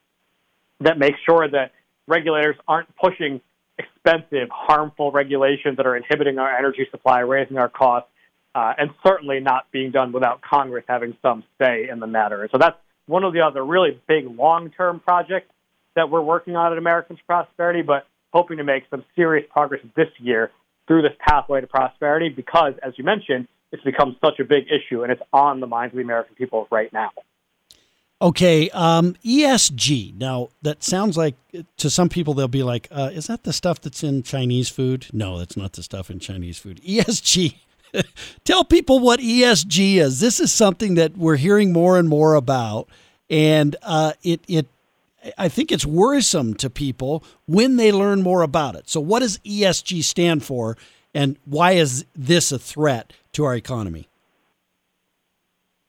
that 0.79 0.97
make 1.01 1.15
sure 1.29 1.51
that 1.51 1.73
regulators 2.07 2.55
aren't 2.69 2.89
pushing 2.95 3.41
expensive, 3.77 4.49
harmful 4.53 5.11
regulations 5.11 5.77
that 5.79 5.85
are 5.85 5.97
inhibiting 5.97 6.39
our 6.39 6.49
energy 6.57 6.87
supply, 6.93 7.19
raising 7.21 7.59
our 7.59 7.69
costs, 7.69 8.09
uh, 8.55 8.73
and 8.79 8.91
certainly 9.05 9.41
not 9.41 9.67
being 9.73 9.91
done 9.91 10.13
without 10.13 10.43
Congress 10.43 10.85
having 10.87 11.17
some 11.21 11.43
say 11.61 11.89
in 11.91 11.99
the 11.99 12.07
matter. 12.07 12.49
So 12.53 12.59
that's 12.59 12.77
one 13.07 13.25
of 13.25 13.33
the 13.33 13.41
other 13.41 13.65
really 13.65 14.01
big 14.07 14.27
long-term 14.29 15.01
projects 15.01 15.51
that 15.97 16.09
we're 16.09 16.23
working 16.23 16.55
on 16.55 16.71
at 16.71 16.79
Americans 16.79 17.19
Prosperity, 17.27 17.83
but 17.83 18.07
hoping 18.33 18.59
to 18.59 18.65
make 18.65 18.85
some 18.91 19.05
serious 19.17 19.45
progress 19.51 19.81
this 19.97 20.09
year 20.19 20.53
through 20.87 21.03
this 21.03 21.15
pathway 21.19 21.63
to 21.63 21.67
prosperity 21.67 22.29
because, 22.29 22.75
as 22.81 22.93
you 22.97 23.03
mentioned, 23.03 23.49
it's 23.73 23.83
become 23.83 24.17
such 24.25 24.39
a 24.39 24.45
big 24.45 24.67
issue 24.69 25.03
and 25.03 25.11
it's 25.11 25.23
on 25.33 25.59
the 25.59 25.67
minds 25.67 25.93
of 25.93 25.97
the 25.97 26.05
American 26.05 26.37
people 26.37 26.69
right 26.71 26.93
now. 26.93 27.11
Okay, 28.23 28.69
um, 28.71 29.15
ESG. 29.25 30.15
Now 30.19 30.51
that 30.61 30.85
sounds 30.85 31.17
like 31.17 31.37
to 31.79 31.89
some 31.89 32.11
people 32.11 32.35
they'll 32.35 32.49
be 32.49 32.63
like, 32.63 32.87
uh, 32.91 33.11
"Is 33.13 33.29
that 33.29 33.45
the 33.45 33.53
stuff 33.53 33.81
that's 33.81 34.05
in 34.05 34.23
Chinese 34.23 34.69
food?" 34.69 35.07
No, 35.13 35.39
that's 35.39 35.57
not 35.57 35.73
the 35.73 35.83
stuff 35.83 36.11
in 36.11 36.19
Chinese 36.19 36.59
food. 36.59 36.83
ESG. 36.83 37.55
Tell 38.45 38.63
people 38.65 39.01
what 39.01 39.21
ESG 39.21 39.97
is. 39.97 40.21
This 40.21 40.39
is 40.39 40.53
something 40.53 40.95
that 40.97 41.17
we're 41.17 41.37
hearing 41.37 41.73
more 41.73 41.99
and 41.99 42.09
more 42.09 42.35
about, 42.35 42.89
and 43.31 43.75
uh, 43.83 44.13
it 44.23 44.43
it 44.47 44.67
I 45.39 45.49
think 45.49 45.73
it's 45.73 45.87
worrisome 45.87 46.53
to 46.55 46.69
people 46.69 47.25
when 47.47 47.77
they 47.77 47.91
learn 47.91 48.21
more 48.21 48.43
about 48.43 48.75
it. 48.75 48.91
So, 48.91 49.01
what 49.01 49.21
does 49.21 49.39
ESG 49.39 50.05
stand 50.05 50.45
for, 50.45 50.77
and 51.15 51.39
why 51.47 51.73
is 51.73 52.05
this 52.15 52.53
a 52.53 52.59
threat 52.59 53.15
to 53.33 53.45
our 53.45 53.55
economy? 53.55 54.10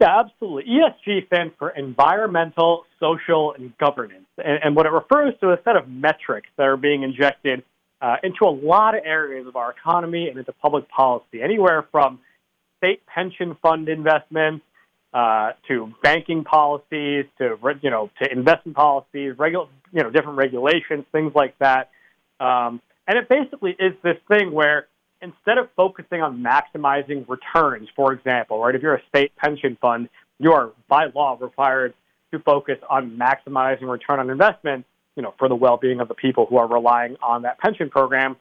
Yeah, 0.02 0.20
absolutely. 0.20 0.64
ESG 0.64 1.28
stands 1.28 1.54
for 1.60 1.70
environmental, 1.70 2.86
social, 3.00 3.54
and 3.54 3.78
governance. 3.78 4.26
And, 4.40 4.60
and 4.64 4.76
what 4.76 4.88
it 4.88 4.92
refers 4.92 5.36
to 5.42 5.54
is 5.54 5.60
a 5.60 5.64
set 5.64 5.76
of 5.76 5.88
metrics 5.88 6.50
that 6.58 6.64
are 6.64 6.76
being 6.76 7.04
injected 7.04 7.64
uh, 8.02 8.16
into 8.24 8.46
a 8.46 8.50
lot 8.50 8.98
of 8.98 9.04
areas 9.06 9.46
of 9.46 9.56
our 9.56 9.72
economy 9.72 10.28
and 10.28 10.40
into 10.40 10.54
public 10.54 10.90
policy, 10.90 11.44
anywhere 11.44 11.86
from 11.92 12.20
state 12.80 13.06
pension 13.06 13.56
fund 13.62 13.90
investments 13.90 14.66
uh, 15.14 15.52
to 15.68 15.94
banking 16.02 16.44
policies 16.46 17.26
to 17.38 17.58
you 17.84 17.92
know 17.92 18.10
to 18.24 18.32
investment 18.32 18.76
policies, 18.76 19.36
regu- 19.36 19.68
you 19.94 20.02
know 20.02 20.10
different 20.10 20.40
regulations, 20.40 21.06
things 21.12 21.32
like 21.36 21.56
that. 21.60 21.92
Um, 22.40 22.82
and 23.08 23.20
it 23.20 23.30
basically 23.30 23.76
is 23.78 23.94
this 24.02 24.18
thing 24.28 24.52
where 24.52 24.88
instead 25.22 25.58
of 25.58 25.70
focusing 25.76 26.22
on 26.22 26.44
maximizing 26.44 27.28
returns, 27.28 27.90
for 27.96 28.14
example, 28.14 28.62
right, 28.62 28.76
if 28.76 28.82
you're 28.82 28.96
a 28.96 29.04
state 29.10 29.36
pension 29.36 29.78
fund, 29.80 30.10
you 30.40 30.54
are 30.54 30.72
by 30.88 31.06
law 31.14 31.38
required 31.40 31.94
to 32.32 32.40
focus 32.40 32.78
on 32.90 33.18
maximizing 33.18 33.90
return 33.90 34.20
on 34.20 34.30
investment, 34.30 34.86
you 35.16 35.24
know, 35.24 35.34
for 35.38 35.48
the 35.48 35.56
well-being 35.56 36.00
of 36.00 36.08
the 36.08 36.16
people 36.16 36.46
who 36.46 36.58
are 36.58 36.68
relying 36.68 37.16
on 37.22 37.44
that 37.44 37.60
pension 37.60 37.90
program. 37.90 38.36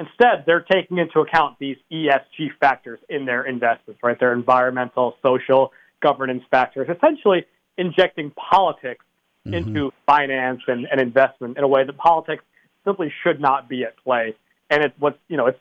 Instead, 0.00 0.44
they're 0.46 0.64
taking 0.68 0.98
into 0.98 1.20
account 1.20 1.56
these 1.60 1.76
ESG 1.92 2.48
factors 2.58 2.98
in 3.08 3.26
their 3.26 3.44
investments, 3.44 4.02
right? 4.02 4.18
Their 4.18 4.32
environmental, 4.32 5.16
social, 5.22 5.72
governance 6.02 6.42
factors, 6.50 6.88
essentially 6.88 7.44
injecting 7.78 8.32
politics 8.32 9.04
mm-hmm. 9.46 9.54
into 9.54 9.92
finance 10.06 10.62
and, 10.66 10.86
and 10.90 11.00
investment 11.00 11.56
in 11.56 11.64
a 11.64 11.68
way 11.68 11.84
that 11.84 11.96
politics 11.96 12.44
simply 12.84 13.12
should 13.22 13.40
not 13.40 13.68
be 13.68 13.84
at 13.84 13.96
play. 14.02 14.34
And 14.70 14.84
it's 14.84 14.94
what's 14.98 15.18
you 15.28 15.36
know 15.36 15.46
it's 15.46 15.58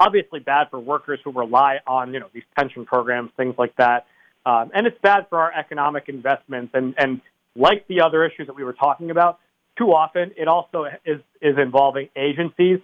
obviously 0.00 0.40
bad 0.40 0.68
for 0.70 0.78
workers 0.78 1.20
who 1.24 1.32
rely 1.32 1.78
on 1.86 2.12
you 2.12 2.20
know 2.20 2.28
these 2.32 2.44
pension 2.56 2.84
programs, 2.84 3.30
things 3.36 3.54
like 3.58 3.74
that, 3.76 4.06
um, 4.46 4.70
and 4.74 4.86
it's 4.86 4.98
bad 5.02 5.26
for 5.28 5.38
our 5.38 5.52
economic 5.52 6.08
investments. 6.08 6.72
And 6.74 6.94
and 6.98 7.20
like 7.56 7.86
the 7.88 8.00
other 8.00 8.24
issues 8.24 8.46
that 8.46 8.56
we 8.56 8.64
were 8.64 8.72
talking 8.72 9.10
about, 9.10 9.38
too 9.78 9.92
often 9.92 10.32
it 10.36 10.48
also 10.48 10.86
is 11.04 11.20
is 11.40 11.56
involving 11.58 12.08
agencies 12.16 12.80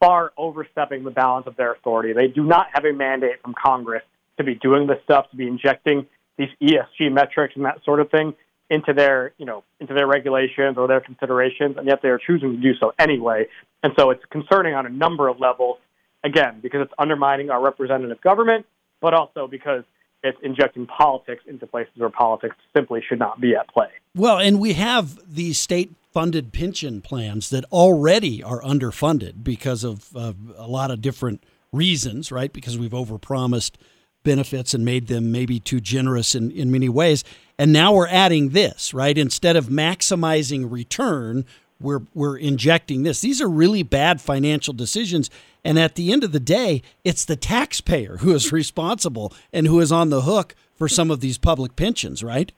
far 0.00 0.32
overstepping 0.36 1.04
the 1.04 1.10
balance 1.10 1.46
of 1.46 1.56
their 1.56 1.72
authority. 1.72 2.12
They 2.12 2.26
do 2.26 2.42
not 2.42 2.66
have 2.72 2.84
a 2.84 2.92
mandate 2.92 3.40
from 3.40 3.54
Congress 3.54 4.02
to 4.36 4.42
be 4.42 4.56
doing 4.56 4.88
this 4.88 4.98
stuff, 5.04 5.30
to 5.30 5.36
be 5.36 5.46
injecting 5.46 6.06
these 6.36 6.48
ESG 6.60 7.12
metrics 7.12 7.54
and 7.54 7.64
that 7.64 7.84
sort 7.84 8.00
of 8.00 8.10
thing 8.10 8.34
into 8.68 8.92
their, 8.94 9.32
you 9.38 9.46
know, 9.46 9.62
into 9.80 9.94
their 9.94 10.06
regulations 10.06 10.76
or 10.76 10.88
their 10.88 11.00
considerations, 11.00 11.76
and 11.76 11.86
yet 11.86 12.00
they 12.02 12.08
are 12.08 12.18
choosing 12.18 12.56
to 12.56 12.60
do 12.60 12.74
so 12.80 12.92
anyway. 12.98 13.46
And 13.82 13.92
so 13.96 14.10
it's 14.10 14.24
concerning 14.30 14.74
on 14.74 14.86
a 14.86 14.88
number 14.88 15.28
of 15.28 15.38
levels 15.38 15.78
again, 16.24 16.60
because 16.62 16.82
it's 16.82 16.92
undermining 16.98 17.50
our 17.50 17.62
representative 17.62 18.20
government, 18.20 18.66
but 19.00 19.14
also 19.14 19.46
because 19.46 19.84
it's 20.22 20.38
injecting 20.42 20.86
politics 20.86 21.42
into 21.46 21.66
places 21.66 21.92
where 21.96 22.10
politics 22.10 22.54
simply 22.74 23.02
should 23.06 23.18
not 23.18 23.40
be 23.40 23.54
at 23.56 23.68
play. 23.68 23.88
Well, 24.14 24.38
and 24.38 24.60
we 24.60 24.74
have 24.74 25.18
these 25.34 25.58
state 25.58 25.92
funded 26.12 26.52
pension 26.52 27.00
plans 27.00 27.50
that 27.50 27.64
already 27.72 28.42
are 28.42 28.60
underfunded 28.60 29.42
because 29.42 29.82
of 29.82 30.14
uh, 30.14 30.34
a 30.56 30.68
lot 30.68 30.90
of 30.90 31.00
different 31.00 31.42
reasons, 31.72 32.30
right? 32.30 32.52
Because 32.52 32.78
we've 32.78 32.92
overpromised 32.92 33.72
benefits 34.22 34.74
and 34.74 34.84
made 34.84 35.08
them 35.08 35.32
maybe 35.32 35.58
too 35.58 35.80
generous 35.80 36.34
in, 36.34 36.50
in 36.52 36.70
many 36.70 36.88
ways. 36.88 37.24
And 37.58 37.72
now 37.72 37.92
we're 37.92 38.08
adding 38.08 38.50
this, 38.50 38.94
right? 38.94 39.16
Instead 39.16 39.56
of 39.56 39.66
maximizing 39.66 40.70
return, 40.70 41.44
we're 41.80 42.02
we're 42.14 42.36
injecting 42.36 43.02
this. 43.02 43.20
These 43.20 43.40
are 43.40 43.48
really 43.48 43.82
bad 43.82 44.20
financial 44.20 44.72
decisions 44.72 45.30
and 45.64 45.78
at 45.78 45.94
the 45.94 46.12
end 46.12 46.24
of 46.24 46.32
the 46.32 46.40
day, 46.40 46.82
it's 47.04 47.24
the 47.24 47.36
taxpayer 47.36 48.18
who 48.18 48.34
is 48.34 48.52
responsible 48.52 49.32
and 49.52 49.66
who 49.66 49.80
is 49.80 49.92
on 49.92 50.10
the 50.10 50.22
hook 50.22 50.54
for 50.74 50.88
some 50.88 51.10
of 51.10 51.20
these 51.20 51.38
public 51.38 51.76
pensions, 51.76 52.22
right? 52.22 52.52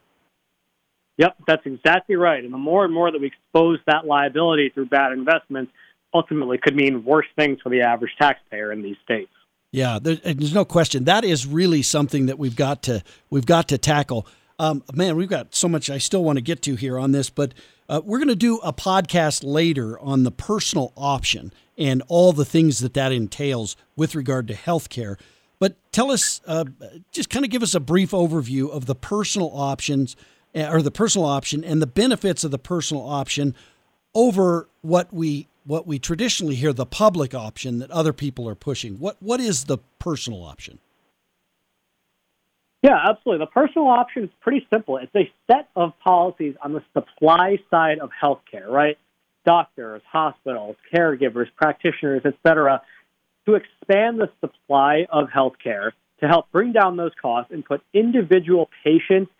Yep, 1.18 1.36
that's 1.46 1.64
exactly 1.64 2.16
right. 2.16 2.42
And 2.42 2.52
the 2.52 2.58
more 2.58 2.84
and 2.84 2.92
more 2.92 3.10
that 3.10 3.20
we 3.20 3.28
expose 3.28 3.78
that 3.86 4.06
liability 4.06 4.70
through 4.70 4.86
bad 4.86 5.12
investments, 5.12 5.72
ultimately 6.12 6.58
could 6.58 6.74
mean 6.74 7.04
worse 7.04 7.26
things 7.36 7.60
for 7.62 7.68
the 7.68 7.82
average 7.82 8.12
taxpayer 8.18 8.72
in 8.72 8.82
these 8.82 8.96
states. 9.04 9.30
Yeah, 9.70 9.98
there's 10.00 10.54
no 10.54 10.64
question. 10.64 11.04
That 11.04 11.24
is 11.24 11.46
really 11.46 11.82
something 11.82 12.26
that 12.26 12.38
we've 12.38 12.54
got 12.54 12.84
to 12.84 13.02
we've 13.28 13.46
got 13.46 13.68
to 13.68 13.78
tackle. 13.78 14.26
Um, 14.60 14.84
man, 14.94 15.16
we've 15.16 15.28
got 15.28 15.52
so 15.54 15.68
much 15.68 15.90
I 15.90 15.98
still 15.98 16.22
want 16.22 16.36
to 16.36 16.42
get 16.42 16.62
to 16.62 16.76
here 16.76 16.96
on 16.96 17.10
this, 17.10 17.28
but 17.28 17.54
uh, 17.88 18.00
we're 18.04 18.18
going 18.18 18.28
to 18.28 18.36
do 18.36 18.58
a 18.58 18.72
podcast 18.72 19.42
later 19.44 19.98
on 20.00 20.22
the 20.22 20.30
personal 20.30 20.92
option 20.96 21.52
and 21.76 22.02
all 22.08 22.32
the 22.32 22.44
things 22.44 22.80
that 22.80 22.94
that 22.94 23.12
entails 23.12 23.76
with 23.96 24.14
regard 24.14 24.48
to 24.48 24.54
healthcare. 24.54 25.18
But 25.58 25.76
tell 25.92 26.10
us, 26.10 26.40
uh, 26.46 26.64
just 27.12 27.30
kind 27.30 27.44
of 27.44 27.50
give 27.50 27.62
us 27.62 27.74
a 27.74 27.80
brief 27.80 28.10
overview 28.10 28.70
of 28.70 28.86
the 28.86 28.94
personal 28.94 29.50
options 29.54 30.16
uh, 30.54 30.68
or 30.70 30.82
the 30.82 30.90
personal 30.90 31.26
option 31.26 31.64
and 31.64 31.80
the 31.80 31.86
benefits 31.86 32.44
of 32.44 32.50
the 32.50 32.58
personal 32.58 33.06
option 33.08 33.54
over 34.14 34.68
what 34.82 35.12
we 35.12 35.48
what 35.66 35.86
we 35.86 35.98
traditionally 35.98 36.54
hear 36.54 36.74
the 36.74 36.84
public 36.84 37.34
option 37.34 37.78
that 37.78 37.90
other 37.90 38.12
people 38.12 38.48
are 38.48 38.54
pushing. 38.54 38.98
What 38.98 39.16
what 39.20 39.40
is 39.40 39.64
the 39.64 39.78
personal 39.98 40.44
option? 40.44 40.78
Yeah, 42.84 42.98
absolutely. 43.08 43.46
The 43.46 43.50
personal 43.50 43.88
option 43.88 44.24
is 44.24 44.30
pretty 44.42 44.66
simple. 44.72 44.98
It's 44.98 45.14
a 45.16 45.32
set 45.50 45.68
of 45.74 45.98
policies 46.00 46.54
on 46.62 46.74
the 46.74 46.82
supply 46.92 47.58
side 47.70 47.98
of 47.98 48.10
healthcare, 48.22 48.68
right? 48.68 48.98
doctors, 49.44 50.02
hospitals, 50.10 50.76
caregivers, 50.92 51.46
practitioners, 51.56 52.22
etc., 52.24 52.82
to 53.46 53.54
expand 53.54 54.18
the 54.18 54.30
supply 54.40 55.06
of 55.10 55.28
healthcare 55.28 55.90
to 56.20 56.26
help 56.26 56.50
bring 56.50 56.72
down 56.72 56.96
those 56.96 57.12
costs 57.20 57.52
and 57.52 57.64
put 57.64 57.82
individual 57.92 58.70
patients 58.82 59.30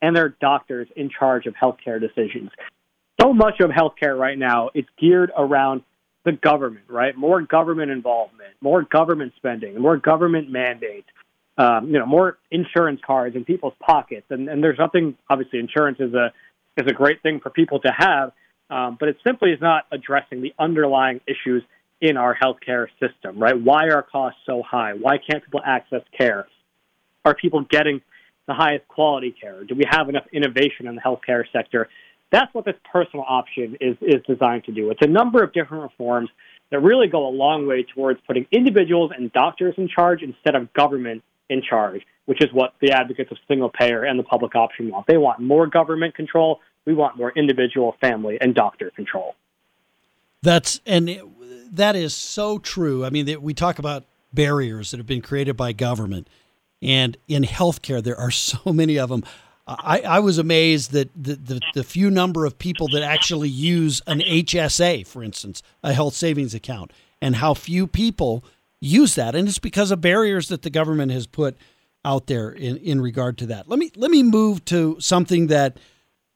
and 0.00 0.16
their 0.16 0.30
doctors 0.40 0.88
in 0.96 1.08
charge 1.08 1.46
of 1.46 1.54
healthcare 1.54 2.00
decisions. 2.00 2.50
So 3.20 3.32
much 3.32 3.60
of 3.60 3.70
healthcare 3.70 4.18
right 4.18 4.36
now 4.36 4.70
is 4.74 4.84
geared 4.98 5.30
around 5.36 5.82
the 6.24 6.32
government, 6.32 6.86
right? 6.88 7.16
More 7.16 7.40
government 7.42 7.92
involvement, 7.92 8.50
more 8.60 8.82
government 8.82 9.32
spending, 9.36 9.80
more 9.80 9.96
government 9.96 10.50
mandates, 10.50 11.06
um, 11.58 11.88
you 11.88 11.98
know, 11.98 12.06
more 12.06 12.38
insurance 12.50 13.00
cards 13.06 13.36
in 13.36 13.44
people's 13.44 13.74
pockets. 13.80 14.26
And, 14.30 14.48
and 14.48 14.62
there's 14.62 14.78
nothing, 14.78 15.16
obviously, 15.28 15.58
insurance 15.58 15.98
is 16.00 16.14
a 16.14 16.32
is 16.76 16.86
a 16.86 16.94
great 16.94 17.22
thing 17.22 17.38
for 17.38 17.50
people 17.50 17.80
to 17.80 17.92
have, 17.94 18.32
um, 18.70 18.96
but 18.98 19.10
it 19.10 19.18
simply 19.22 19.50
is 19.50 19.60
not 19.60 19.84
addressing 19.92 20.40
the 20.40 20.54
underlying 20.58 21.20
issues 21.26 21.62
in 22.00 22.16
our 22.16 22.34
healthcare 22.34 22.86
system, 22.98 23.38
right? 23.38 23.60
Why 23.60 23.90
are 23.90 24.02
costs 24.02 24.40
so 24.46 24.62
high? 24.62 24.94
Why 24.94 25.18
can't 25.18 25.44
people 25.44 25.60
access 25.64 26.00
care? 26.16 26.46
Are 27.26 27.34
people 27.34 27.60
getting 27.68 28.00
the 28.48 28.54
highest 28.54 28.88
quality 28.88 29.34
care? 29.38 29.64
Do 29.64 29.74
we 29.74 29.84
have 29.88 30.08
enough 30.08 30.24
innovation 30.32 30.88
in 30.88 30.94
the 30.94 31.02
healthcare 31.02 31.44
sector? 31.52 31.88
That's 32.32 32.52
what 32.54 32.64
this 32.64 32.74
personal 32.90 33.26
option 33.28 33.76
is, 33.80 33.96
is 34.00 34.22
designed 34.26 34.64
to 34.64 34.72
do. 34.72 34.90
It's 34.90 35.02
a 35.02 35.06
number 35.06 35.44
of 35.44 35.52
different 35.52 35.82
reforms 35.82 36.30
that 36.70 36.80
really 36.80 37.06
go 37.06 37.28
a 37.28 37.30
long 37.30 37.66
way 37.66 37.84
towards 37.94 38.18
putting 38.26 38.46
individuals 38.50 39.12
and 39.14 39.30
doctors 39.32 39.74
in 39.76 39.88
charge 39.88 40.22
instead 40.22 40.54
of 40.54 40.72
government 40.72 41.22
in 41.52 41.62
charge, 41.62 42.02
which 42.24 42.42
is 42.42 42.52
what 42.52 42.74
the 42.80 42.92
advocates 42.92 43.30
of 43.30 43.38
single 43.46 43.70
payer 43.70 44.04
and 44.04 44.18
the 44.18 44.24
public 44.24 44.54
option 44.56 44.90
want. 44.90 45.06
They 45.06 45.18
want 45.18 45.40
more 45.40 45.66
government 45.66 46.14
control 46.14 46.60
we 46.84 46.94
want 46.94 47.16
more 47.16 47.32
individual, 47.32 47.96
family, 48.00 48.38
and 48.40 48.54
doctor 48.54 48.90
control. 48.90 49.34
That's 50.42 50.80
and 50.86 51.08
it, 51.08 51.76
that 51.76 51.94
is 51.94 52.14
so 52.14 52.58
true. 52.58 53.04
I 53.04 53.10
mean, 53.10 53.40
we 53.40 53.54
talk 53.54 53.78
about 53.78 54.04
barriers 54.32 54.90
that 54.90 54.96
have 54.96 55.06
been 55.06 55.22
created 55.22 55.56
by 55.56 55.72
government, 55.72 56.28
and 56.80 57.16
in 57.28 57.44
healthcare, 57.44 58.02
there 58.02 58.18
are 58.18 58.30
so 58.30 58.72
many 58.72 58.98
of 58.98 59.08
them. 59.08 59.24
I, 59.64 60.00
I 60.00 60.18
was 60.18 60.38
amazed 60.38 60.90
that 60.90 61.08
the, 61.14 61.36
the, 61.36 61.60
the, 61.72 61.84
few 61.84 62.10
number 62.10 62.44
of 62.44 62.58
people 62.58 62.88
that 62.88 63.02
actually 63.02 63.48
use 63.48 64.02
an 64.08 64.18
HSA, 64.18 65.06
for 65.06 65.22
instance, 65.22 65.62
a 65.84 65.92
health 65.92 66.14
savings 66.14 66.52
account, 66.52 66.92
and 67.20 67.36
how 67.36 67.54
few 67.54 67.86
people 67.86 68.44
use 68.82 69.14
that. 69.14 69.34
And 69.34 69.48
it's 69.48 69.58
because 69.58 69.90
of 69.90 70.00
barriers 70.00 70.48
that 70.48 70.62
the 70.62 70.70
government 70.70 71.12
has 71.12 71.26
put 71.26 71.56
out 72.04 72.26
there 72.26 72.50
in, 72.50 72.76
in 72.78 73.00
regard 73.00 73.38
to 73.38 73.46
that. 73.46 73.68
Let 73.68 73.78
me 73.78 73.90
let 73.96 74.10
me 74.10 74.22
move 74.22 74.64
to 74.66 74.96
something 74.98 75.46
that 75.46 75.78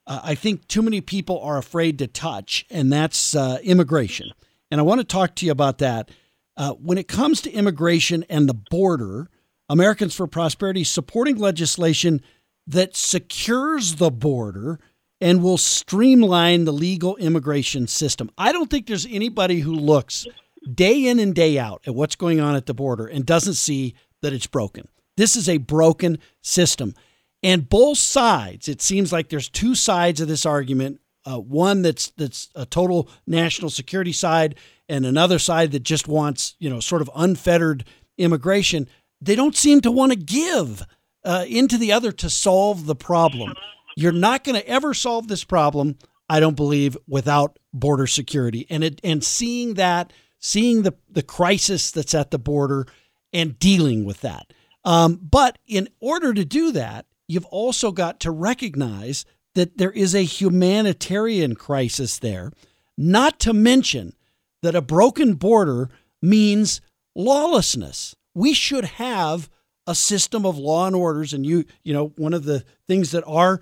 uh, 0.07 0.21
I 0.23 0.35
think 0.37 0.69
too 0.69 0.83
many 0.83 1.01
people 1.01 1.41
are 1.41 1.59
afraid 1.59 1.99
to 1.99 2.07
touch, 2.07 2.65
and 2.71 2.93
that's 2.93 3.35
uh, 3.35 3.59
immigration. 3.63 4.31
And 4.71 4.81
I 4.81 4.85
want 4.85 5.01
to 5.01 5.05
talk 5.05 5.35
to 5.37 5.47
you 5.47 5.53
about 5.53 5.79
that. 5.79 6.11
Uh, 6.57 6.73
when 6.73 6.97
it 6.97 7.09
comes 7.09 7.43
to 7.43 7.51
immigration 7.51 8.25
and 8.31 8.49
the 8.49 8.55
border, 8.55 9.29
Americans 9.69 10.15
for 10.15 10.27
Prosperity 10.27 10.85
supporting 10.85 11.37
legislation 11.37 12.23
that 12.67 12.97
secures 12.97 13.97
the 13.97 14.11
border 14.11 14.79
and 15.21 15.43
will 15.43 15.59
streamline 15.59 16.65
the 16.65 16.73
legal 16.73 17.17
immigration 17.17 17.87
system. 17.87 18.31
I 18.39 18.53
don't 18.53 18.71
think 18.71 18.87
there's 18.87 19.07
anybody 19.07 19.61
who 19.61 19.75
looks 19.75 20.27
day 20.75 21.07
in 21.07 21.19
and 21.19 21.35
day 21.35 21.59
out 21.59 21.83
at 21.87 21.95
what's 21.95 22.17
going 22.17 22.41
on 22.41 22.57
at 22.57 22.67
the 22.67 22.75
border 22.75 23.07
and 23.07 23.25
doesn't 23.25 23.55
see 23.55 23.95
that 24.23 24.33
it's 24.33 24.47
broken. 24.47 24.89
This 25.17 25.37
is 25.37 25.49
a 25.49 25.59
broken 25.59 26.19
system. 26.43 26.95
And 27.43 27.69
both 27.69 27.99
sides, 27.99 28.69
it 28.69 28.83
seems 28.83 29.13
like 29.13 29.29
there's 29.29 29.49
two 29.49 29.75
sides 29.75 30.21
of 30.21 30.29
this 30.29 30.47
argument. 30.47 31.01
Uh, 31.25 31.39
one 31.39 31.83
that's 31.83 32.11
that's 32.11 32.51
a 32.55 32.65
total 32.65 33.09
national 33.27 33.71
security 33.71 34.13
side, 34.13 34.55
and 34.89 35.05
another 35.05 35.39
side 35.39 35.73
that 35.73 35.83
just 35.83 36.07
wants 36.07 36.55
you 36.61 36.71
know 36.71 36.81
sort 36.81 37.03
of 37.03 37.11
unfettered 37.15 37.85
immigration. 38.17 38.89
They 39.21 39.35
don't 39.35 39.57
seem 39.57 39.81
to 39.83 39.91
want 39.91 40.13
to 40.13 40.19
give 40.19 40.83
uh, 41.25 41.45
into 41.49 41.79
the 41.79 41.93
other 41.93 42.13
to 42.13 42.31
solve 42.31 42.87
the 42.87 42.95
problem. 42.95 43.55
You're 43.97 44.13
not 44.13 44.45
going 44.45 44.61
to 44.61 44.69
ever 44.69 44.95
solve 44.95 45.27
this 45.27 45.43
problem, 45.43 45.99
I 46.29 46.39
don't 46.39 46.57
believe, 46.57 46.97
without 47.09 47.59
border 47.73 48.07
security. 48.07 48.67
And 48.71 48.85
it 48.85 49.01
and 49.03 49.25
seeing 49.25 49.75
that, 49.75 50.13
seeing 50.39 50.83
the 50.83 50.95
the 51.11 51.23
crisis 51.23 51.91
that's 51.91 52.15
at 52.15 52.31
the 52.31 52.39
border, 52.39 52.87
and 53.33 53.59
dealing 53.59 54.05
with 54.05 54.21
that. 54.23 54.53
Um, 54.85 55.19
but 55.21 55.59
in 55.67 55.89
order 56.01 56.33
to 56.33 56.45
do 56.45 56.73
that, 56.73 57.07
you've 57.27 57.47
also 57.47 57.91
got 57.93 58.21
to 58.21 58.31
recognize 58.31 59.25
that 59.55 59.79
there 59.79 59.91
is 59.91 60.15
a 60.15 60.23
humanitarian 60.23 61.55
crisis 61.55 62.19
there. 62.19 62.53
Not 62.97 63.41
to 63.41 63.53
mention 63.53 64.15
that 64.63 64.75
a 64.75 64.83
broken 64.83 65.35
border 65.35 65.91
means 66.23 66.81
lawlessness. 67.15 68.15
We 68.35 68.53
should 68.53 68.85
have 68.85 69.51
a 69.87 69.95
system 69.95 70.45
of 70.45 70.59
law 70.59 70.87
and 70.87 70.97
orders 70.97 71.33
and 71.33 71.47
you 71.47 71.65
you 71.85 71.93
know 71.93 72.09
one 72.17 72.35
of 72.35 72.45
the 72.45 72.65
things 72.89 73.13
that 73.13 73.25
our 73.27 73.61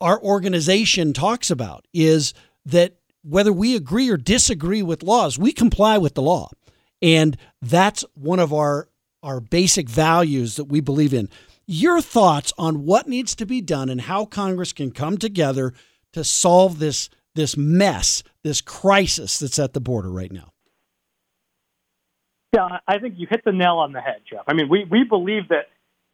our 0.00 0.20
organization 0.22 1.12
talks 1.12 1.50
about 1.50 1.86
is 1.92 2.32
that 2.64 2.96
whether 3.24 3.52
we 3.52 3.74
agree 3.74 4.08
or 4.08 4.16
disagree 4.16 4.82
with 4.82 5.02
laws 5.02 5.38
we 5.38 5.52
comply 5.52 5.98
with 5.98 6.14
the 6.14 6.22
law 6.22 6.48
and 7.02 7.36
that's 7.60 8.04
one 8.14 8.38
of 8.38 8.52
our 8.52 8.88
our 9.22 9.40
basic 9.40 9.88
values 9.88 10.56
that 10.56 10.64
we 10.64 10.80
believe 10.80 11.14
in 11.14 11.28
your 11.66 12.00
thoughts 12.00 12.52
on 12.58 12.84
what 12.84 13.08
needs 13.08 13.34
to 13.34 13.46
be 13.46 13.60
done 13.60 13.88
and 13.88 14.02
how 14.02 14.24
congress 14.24 14.72
can 14.72 14.90
come 14.90 15.18
together 15.18 15.72
to 16.12 16.22
solve 16.22 16.78
this 16.78 17.08
this 17.34 17.56
mess 17.56 18.22
this 18.42 18.60
crisis 18.60 19.38
that's 19.38 19.58
at 19.58 19.72
the 19.72 19.80
border 19.80 20.10
right 20.10 20.32
now 20.32 20.50
yeah, 22.54 22.78
I 22.86 22.98
think 23.00 23.14
you 23.16 23.26
hit 23.28 23.44
the 23.44 23.50
nail 23.50 23.78
on 23.78 23.92
the 23.92 24.00
head, 24.00 24.20
Jeff. 24.30 24.44
I 24.46 24.54
mean, 24.54 24.68
we, 24.68 24.84
we 24.84 25.02
believe 25.02 25.48
that 25.48 25.70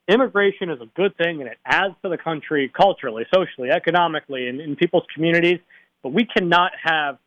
immigration 0.09 0.71
is 0.71 0.81
a 0.81 0.87
good 0.97 1.15
thing 1.19 1.41
and 1.41 1.51
it 1.51 1.59
adds 1.67 1.95
to 2.03 2.09
the 2.09 2.17
country 2.17 2.73
culturally, 2.75 3.27
socially, 3.33 3.71
economically, 3.71 4.49
and 4.49 4.59
in 4.59 4.75
people's 4.75 5.05
communities. 5.15 5.61
But 6.03 6.13
we 6.13 6.25
cannot 6.25 6.73
have 6.83 7.19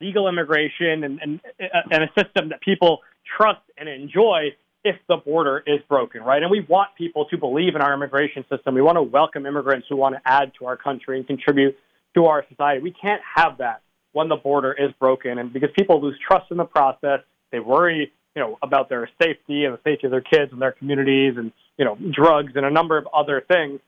legal 0.00 0.28
immigration 0.28 1.04
and, 1.04 1.20
and, 1.22 1.40
and 1.58 2.04
a 2.04 2.08
system 2.18 2.50
that 2.50 2.60
people 2.60 3.00
trust 3.36 3.60
and 3.76 3.88
enjoy 3.88 4.48
if 4.84 4.96
the 5.08 5.16
border 5.16 5.62
is 5.64 5.80
broken, 5.88 6.22
right? 6.22 6.42
And 6.42 6.50
we 6.50 6.60
want 6.60 6.90
people 6.98 7.26
to 7.26 7.38
believe 7.38 7.76
in 7.76 7.82
our 7.82 7.94
immigration 7.94 8.44
system. 8.50 8.74
We 8.74 8.82
want 8.82 8.96
to 8.96 9.02
welcome 9.02 9.46
immigrants 9.46 9.86
who 9.88 9.96
want 9.96 10.16
to 10.16 10.20
add 10.24 10.52
to 10.58 10.66
our 10.66 10.76
country 10.76 11.18
and 11.18 11.26
contribute 11.26 11.76
to 12.14 12.24
our 12.26 12.44
society. 12.48 12.82
We 12.82 12.90
can't 12.90 13.22
have 13.36 13.58
that 13.58 13.82
when 14.12 14.28
the 14.28 14.36
border 14.36 14.72
is 14.72 14.92
broken, 14.98 15.38
and 15.38 15.52
because 15.52 15.70
people 15.78 16.02
lose 16.02 16.18
trust 16.26 16.50
in 16.50 16.58
the 16.58 16.64
process, 16.64 17.20
they 17.50 17.60
worry 17.60 18.12
you 18.34 18.42
know, 18.42 18.58
about 18.62 18.88
their 18.88 19.08
safety 19.22 19.64
and 19.64 19.74
the 19.74 19.80
safety 19.84 20.06
of 20.06 20.10
their 20.10 20.22
kids 20.22 20.52
and 20.52 20.60
their 20.60 20.72
communities 20.72 21.34
and, 21.36 21.52
you 21.76 21.84
know, 21.84 21.96
drugs 22.10 22.52
and 22.54 22.64
a 22.64 22.70
number 22.70 22.96
of 22.96 23.06
other 23.14 23.42
things. 23.46 23.80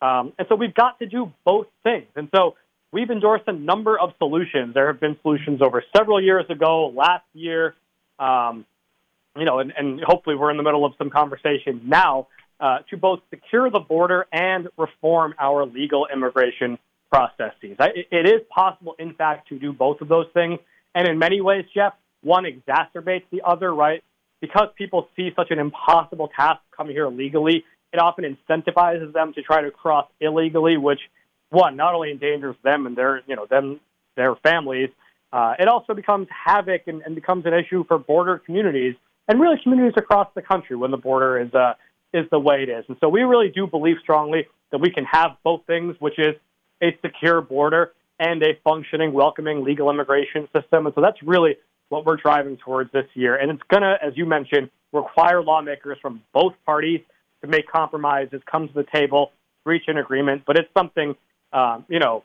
Um, 0.00 0.32
and 0.38 0.46
so 0.48 0.54
we've 0.54 0.74
got 0.74 0.98
to 1.00 1.06
do 1.06 1.32
both 1.44 1.66
things. 1.82 2.06
And 2.16 2.28
so 2.34 2.54
we've 2.92 3.10
endorsed 3.10 3.44
a 3.46 3.52
number 3.52 3.98
of 3.98 4.12
solutions. 4.18 4.74
There 4.74 4.88
have 4.88 5.00
been 5.00 5.16
solutions 5.22 5.62
over 5.62 5.84
several 5.96 6.22
years 6.22 6.44
ago, 6.48 6.92
last 6.94 7.24
year, 7.32 7.74
um, 8.18 8.66
you 9.36 9.44
know, 9.44 9.60
and, 9.60 9.72
and 9.76 10.00
hopefully 10.04 10.36
we're 10.36 10.50
in 10.50 10.56
the 10.56 10.62
middle 10.62 10.84
of 10.84 10.92
some 10.98 11.10
conversation 11.10 11.82
now 11.84 12.28
uh, 12.58 12.78
to 12.90 12.96
both 12.96 13.20
secure 13.30 13.70
the 13.70 13.78
border 13.78 14.26
and 14.32 14.68
reform 14.76 15.34
our 15.38 15.64
legal 15.64 16.06
immigration 16.12 16.78
processes. 17.10 17.76
I, 17.78 17.88
it 18.10 18.26
is 18.28 18.42
possible, 18.50 18.94
in 18.98 19.14
fact, 19.14 19.48
to 19.48 19.58
do 19.58 19.72
both 19.72 20.00
of 20.00 20.08
those 20.08 20.26
things. 20.34 20.58
And 20.94 21.08
in 21.08 21.18
many 21.18 21.40
ways, 21.40 21.64
Jeff, 21.72 21.94
one 22.22 22.44
exacerbates 22.44 23.24
the 23.30 23.42
other, 23.44 23.72
right? 23.74 24.02
Because 24.40 24.68
people 24.76 25.08
see 25.16 25.30
such 25.36 25.50
an 25.50 25.58
impossible 25.58 26.28
task 26.34 26.60
coming 26.76 26.94
here 26.94 27.08
legally, 27.08 27.64
it 27.92 27.98
often 27.98 28.24
incentivizes 28.24 29.12
them 29.12 29.32
to 29.34 29.42
try 29.42 29.62
to 29.62 29.70
cross 29.70 30.06
illegally, 30.20 30.76
which 30.76 31.00
one 31.50 31.76
not 31.76 31.94
only 31.94 32.10
endangers 32.10 32.56
them 32.62 32.86
and 32.86 32.96
their 32.96 33.22
you 33.26 33.36
know 33.36 33.46
them 33.46 33.80
their 34.16 34.34
families, 34.36 34.90
uh, 35.32 35.54
it 35.58 35.68
also 35.68 35.94
becomes 35.94 36.26
havoc 36.30 36.82
and, 36.86 37.02
and 37.02 37.14
becomes 37.14 37.46
an 37.46 37.54
issue 37.54 37.84
for 37.86 37.98
border 37.98 38.38
communities 38.38 38.94
and 39.28 39.40
really 39.40 39.56
communities 39.62 39.94
across 39.96 40.28
the 40.34 40.42
country 40.42 40.76
when 40.76 40.90
the 40.90 40.96
border 40.96 41.38
is 41.38 41.52
uh, 41.54 41.74
is 42.12 42.26
the 42.30 42.40
way 42.40 42.62
it 42.62 42.68
is. 42.68 42.84
And 42.88 42.96
so 43.00 43.08
we 43.08 43.22
really 43.22 43.48
do 43.48 43.66
believe 43.66 43.96
strongly 44.02 44.48
that 44.72 44.78
we 44.78 44.90
can 44.90 45.04
have 45.04 45.36
both 45.44 45.62
things, 45.66 45.96
which 46.00 46.18
is 46.18 46.34
a 46.82 46.96
secure 47.02 47.40
border 47.40 47.92
and 48.18 48.42
a 48.42 48.58
functioning, 48.64 49.12
welcoming 49.12 49.64
legal 49.64 49.90
immigration 49.90 50.48
system. 50.54 50.86
And 50.86 50.94
so 50.94 51.00
that's 51.00 51.22
really 51.22 51.56
what 51.88 52.04
we're 52.04 52.16
driving 52.16 52.56
towards 52.56 52.92
this 52.92 53.06
year. 53.14 53.36
And 53.36 53.50
it's 53.50 53.62
going 53.70 53.82
to, 53.82 53.96
as 54.02 54.12
you 54.16 54.26
mentioned, 54.26 54.70
require 54.92 55.42
lawmakers 55.42 55.98
from 56.02 56.22
both 56.32 56.54
parties 56.66 57.00
to 57.42 57.48
make 57.48 57.66
compromises, 57.68 58.42
come 58.50 58.68
to 58.68 58.74
the 58.74 58.86
table, 58.92 59.32
reach 59.64 59.84
an 59.88 59.98
agreement. 59.98 60.42
But 60.46 60.56
it's 60.58 60.68
something, 60.76 61.16
um, 61.52 61.84
you 61.88 61.98
know, 61.98 62.24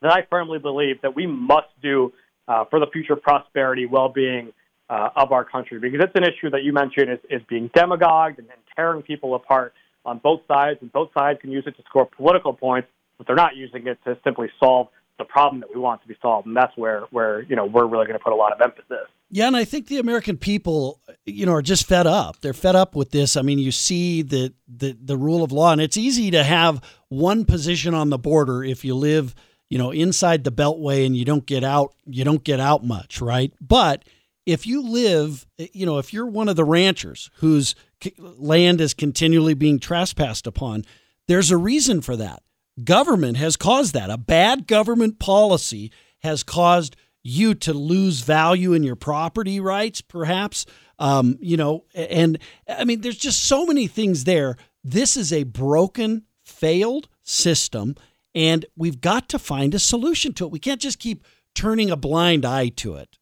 that 0.00 0.12
I 0.12 0.26
firmly 0.28 0.58
believe 0.58 1.00
that 1.02 1.14
we 1.14 1.26
must 1.26 1.68
do 1.82 2.12
uh, 2.48 2.64
for 2.70 2.80
the 2.80 2.86
future 2.92 3.16
prosperity, 3.16 3.86
well-being 3.86 4.52
uh, 4.90 5.10
of 5.16 5.32
our 5.32 5.44
country, 5.44 5.78
because 5.78 6.00
it's 6.02 6.16
an 6.16 6.24
issue 6.24 6.50
that 6.50 6.64
you 6.64 6.72
mentioned 6.72 7.10
is, 7.10 7.18
is 7.30 7.40
being 7.48 7.70
demagogued 7.74 8.38
and, 8.38 8.48
and 8.48 8.60
tearing 8.76 9.02
people 9.02 9.34
apart 9.34 9.72
on 10.04 10.18
both 10.18 10.40
sides, 10.48 10.78
and 10.82 10.92
both 10.92 11.10
sides 11.14 11.38
can 11.40 11.50
use 11.50 11.64
it 11.66 11.76
to 11.76 11.82
score 11.82 12.04
political 12.04 12.52
points, 12.52 12.88
but 13.16 13.26
they're 13.26 13.36
not 13.36 13.56
using 13.56 13.86
it 13.86 13.98
to 14.04 14.18
simply 14.24 14.48
solve 14.58 14.88
the 15.22 15.32
problem 15.32 15.60
that 15.60 15.74
we 15.74 15.80
want 15.80 16.02
to 16.02 16.08
be 16.08 16.16
solved, 16.20 16.46
and 16.46 16.56
that's 16.56 16.76
where 16.76 17.02
where 17.10 17.42
you 17.42 17.56
know 17.56 17.64
we're 17.64 17.86
really 17.86 18.06
going 18.06 18.18
to 18.18 18.24
put 18.24 18.32
a 18.32 18.36
lot 18.36 18.52
of 18.52 18.60
emphasis. 18.60 19.08
Yeah, 19.30 19.46
and 19.46 19.56
I 19.56 19.64
think 19.64 19.86
the 19.86 19.98
American 19.98 20.36
people, 20.36 21.00
you 21.24 21.46
know, 21.46 21.52
are 21.52 21.62
just 21.62 21.86
fed 21.86 22.06
up. 22.06 22.40
They're 22.40 22.52
fed 22.52 22.76
up 22.76 22.94
with 22.94 23.12
this. 23.12 23.36
I 23.36 23.42
mean, 23.42 23.58
you 23.58 23.72
see 23.72 24.22
the 24.22 24.52
the 24.68 24.96
the 25.00 25.16
rule 25.16 25.42
of 25.42 25.52
law, 25.52 25.72
and 25.72 25.80
it's 25.80 25.96
easy 25.96 26.30
to 26.32 26.42
have 26.42 26.82
one 27.08 27.44
position 27.44 27.94
on 27.94 28.10
the 28.10 28.18
border 28.18 28.64
if 28.64 28.84
you 28.84 28.94
live, 28.94 29.34
you 29.70 29.78
know, 29.78 29.90
inside 29.90 30.44
the 30.44 30.52
Beltway 30.52 31.06
and 31.06 31.16
you 31.16 31.24
don't 31.24 31.46
get 31.46 31.64
out. 31.64 31.94
You 32.04 32.24
don't 32.24 32.44
get 32.44 32.60
out 32.60 32.84
much, 32.84 33.20
right? 33.20 33.52
But 33.60 34.04
if 34.44 34.66
you 34.66 34.82
live, 34.82 35.46
you 35.56 35.86
know, 35.86 35.98
if 35.98 36.12
you're 36.12 36.26
one 36.26 36.48
of 36.48 36.56
the 36.56 36.64
ranchers 36.64 37.30
whose 37.36 37.74
land 38.18 38.80
is 38.80 38.92
continually 38.92 39.54
being 39.54 39.78
trespassed 39.78 40.46
upon, 40.46 40.84
there's 41.28 41.50
a 41.50 41.56
reason 41.56 42.00
for 42.00 42.16
that 42.16 42.42
government 42.82 43.36
has 43.36 43.56
caused 43.56 43.94
that. 43.94 44.10
A 44.10 44.18
bad 44.18 44.66
government 44.66 45.18
policy 45.18 45.92
has 46.22 46.42
caused 46.42 46.96
you 47.22 47.54
to 47.54 47.72
lose 47.72 48.20
value 48.20 48.72
in 48.72 48.82
your 48.82 48.96
property 48.96 49.60
rights, 49.60 50.00
perhaps. 50.00 50.66
Um, 50.98 51.38
you 51.40 51.56
know, 51.56 51.84
and 51.94 52.38
I 52.68 52.84
mean, 52.84 53.00
there's 53.00 53.16
just 53.16 53.44
so 53.44 53.66
many 53.66 53.86
things 53.86 54.24
there. 54.24 54.56
This 54.84 55.16
is 55.16 55.32
a 55.32 55.44
broken, 55.44 56.24
failed 56.44 57.08
system, 57.22 57.94
and 58.34 58.64
we've 58.76 59.00
got 59.00 59.28
to 59.30 59.38
find 59.38 59.74
a 59.74 59.78
solution 59.78 60.32
to 60.34 60.46
it. 60.46 60.52
We 60.52 60.58
can't 60.58 60.80
just 60.80 60.98
keep 60.98 61.24
turning 61.54 61.90
a 61.90 61.96
blind 61.96 62.44
eye 62.44 62.68
to 62.68 62.94
it. 62.96 63.18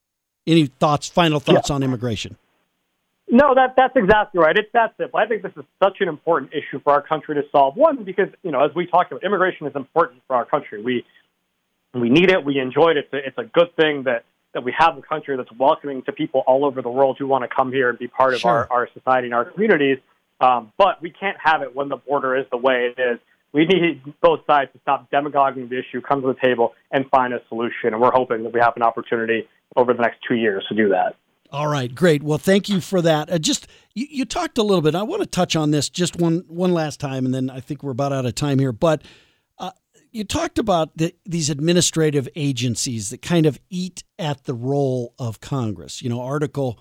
Any 0.47 0.67
thoughts, 0.67 1.09
final 1.09 1.41
thoughts 1.41 1.69
yeah. 1.69 1.77
on 1.77 1.83
immigration? 1.83 2.37
No, 3.31 3.55
that 3.55 3.75
that's 3.77 3.97
exactly 3.97 4.41
right. 4.41 4.57
It's 4.57 4.73
that 4.73 4.95
simple. 4.99 5.21
I 5.21 5.27
think 5.27 5.43
this 5.43 5.53
is 5.57 5.65
such 5.83 5.99
an 6.01 6.09
important 6.09 6.53
issue 6.53 6.81
for 6.83 6.93
our 6.93 7.03
country 7.03 7.37
to 7.37 7.43
solve. 7.53 7.77
One, 7.77 8.03
because 8.03 8.29
you 8.43 8.51
know, 8.51 8.65
as 8.65 8.75
we 8.75 8.87
talked 8.87 9.13
about, 9.13 9.23
immigration 9.23 9.67
is 9.69 9.77
important 9.77 10.23
for 10.27 10.35
our 10.35 10.45
country. 10.45 10.83
We 10.83 11.05
we 11.95 12.09
need 12.11 12.31
it. 12.31 12.45
We 12.45 12.59
enjoy 12.59 12.91
it. 12.91 12.97
It's 12.99 13.13
a, 13.13 13.17
it's 13.19 13.39
a 13.39 13.45
good 13.45 13.75
thing 13.77 14.05
that 14.05 14.25
that 14.53 14.65
we 14.65 14.75
have 14.77 14.99
a 14.99 15.03
country 15.03 15.37
that's 15.37 15.53
welcoming 15.53 16.03
to 16.03 16.13
people 16.13 16.43
all 16.45 16.65
over 16.65 16.83
the 16.83 16.91
world 16.91 17.17
who 17.21 17.27
want 17.29 17.49
to 17.49 17.55
come 17.55 17.71
here 17.71 17.89
and 17.89 17.99
be 17.99 18.09
part 18.09 18.35
of 18.35 18.41
Sure. 18.41 18.67
our, 18.69 18.81
our 18.81 18.89
society 18.95 19.29
and 19.29 19.35
our 19.35 19.45
communities. 19.45 19.99
Um, 20.41 20.73
but 20.77 21.01
we 21.01 21.11
can't 21.11 21.37
have 21.39 21.63
it 21.63 21.77
when 21.77 21.89
the 21.89 21.99
border 21.99 22.37
is 22.37 22.47
the 22.51 22.57
way 22.57 22.93
it 22.97 23.01
is. 23.01 23.21
We 23.53 23.67
need 23.67 24.03
both 24.21 24.41
sides 24.47 24.73
to 24.73 24.81
stop 24.81 25.09
demagoguing 25.11 25.69
the 25.69 25.79
issue, 25.79 26.01
come 26.01 26.21
to 26.23 26.27
the 26.29 26.35
table, 26.41 26.75
and 26.91 27.09
find 27.11 27.33
a 27.33 27.41
solution. 27.49 27.93
And 27.93 28.01
we're 28.01 28.13
hoping 28.13 28.43
that 28.43 28.53
we 28.53 28.59
have 28.59 28.75
an 28.77 28.83
opportunity 28.83 29.49
over 29.77 29.93
the 29.93 30.03
next 30.03 30.19
two 30.27 30.35
years 30.35 30.65
to 30.69 30.75
do 30.75 30.89
that. 30.89 31.15
All 31.53 31.67
right, 31.67 31.93
great. 31.93 32.23
Well, 32.23 32.39
thank 32.39 32.69
you 32.69 32.81
for 32.81 33.03
that. 33.03 33.31
Uh, 33.31 33.39
just 33.39 33.67
you, 33.95 34.07
you 34.09 34.25
talked 34.25 34.57
a 34.59 34.63
little 34.63 34.83
bit. 34.83 34.95
I 34.95 35.03
want 35.03 35.23
to 35.23 35.27
touch 35.27 35.57
on 35.57 35.73
this 35.73 35.89
just 35.89 36.17
one 36.17 36.45
one 36.47 36.73
last 36.73 37.01
time, 37.01 37.25
and 37.25 37.35
then 37.35 37.51
I 37.51 37.61
think 37.61 37.83
we're 37.83 37.91
about 37.91 38.13
out 38.13 38.25
of 38.25 38.35
time 38.37 38.61
here. 38.61 38.73
But 38.73 39.03
uh, 39.59 39.73
you 40.13 40.23
talked 40.23 40.59
about 40.59 40.97
the, 40.97 41.13
these 41.27 41.51
administrative 41.51 42.29
agencies 42.37 43.11
that 43.11 43.21
kind 43.21 43.47
of 43.47 43.59
eat 43.69 44.05
at 44.19 44.45
the 44.45 44.55
role 44.55 45.15
of 45.19 45.41
Congress. 45.41 46.03
You 46.03 46.11
know, 46.11 46.21
Article 46.21 46.79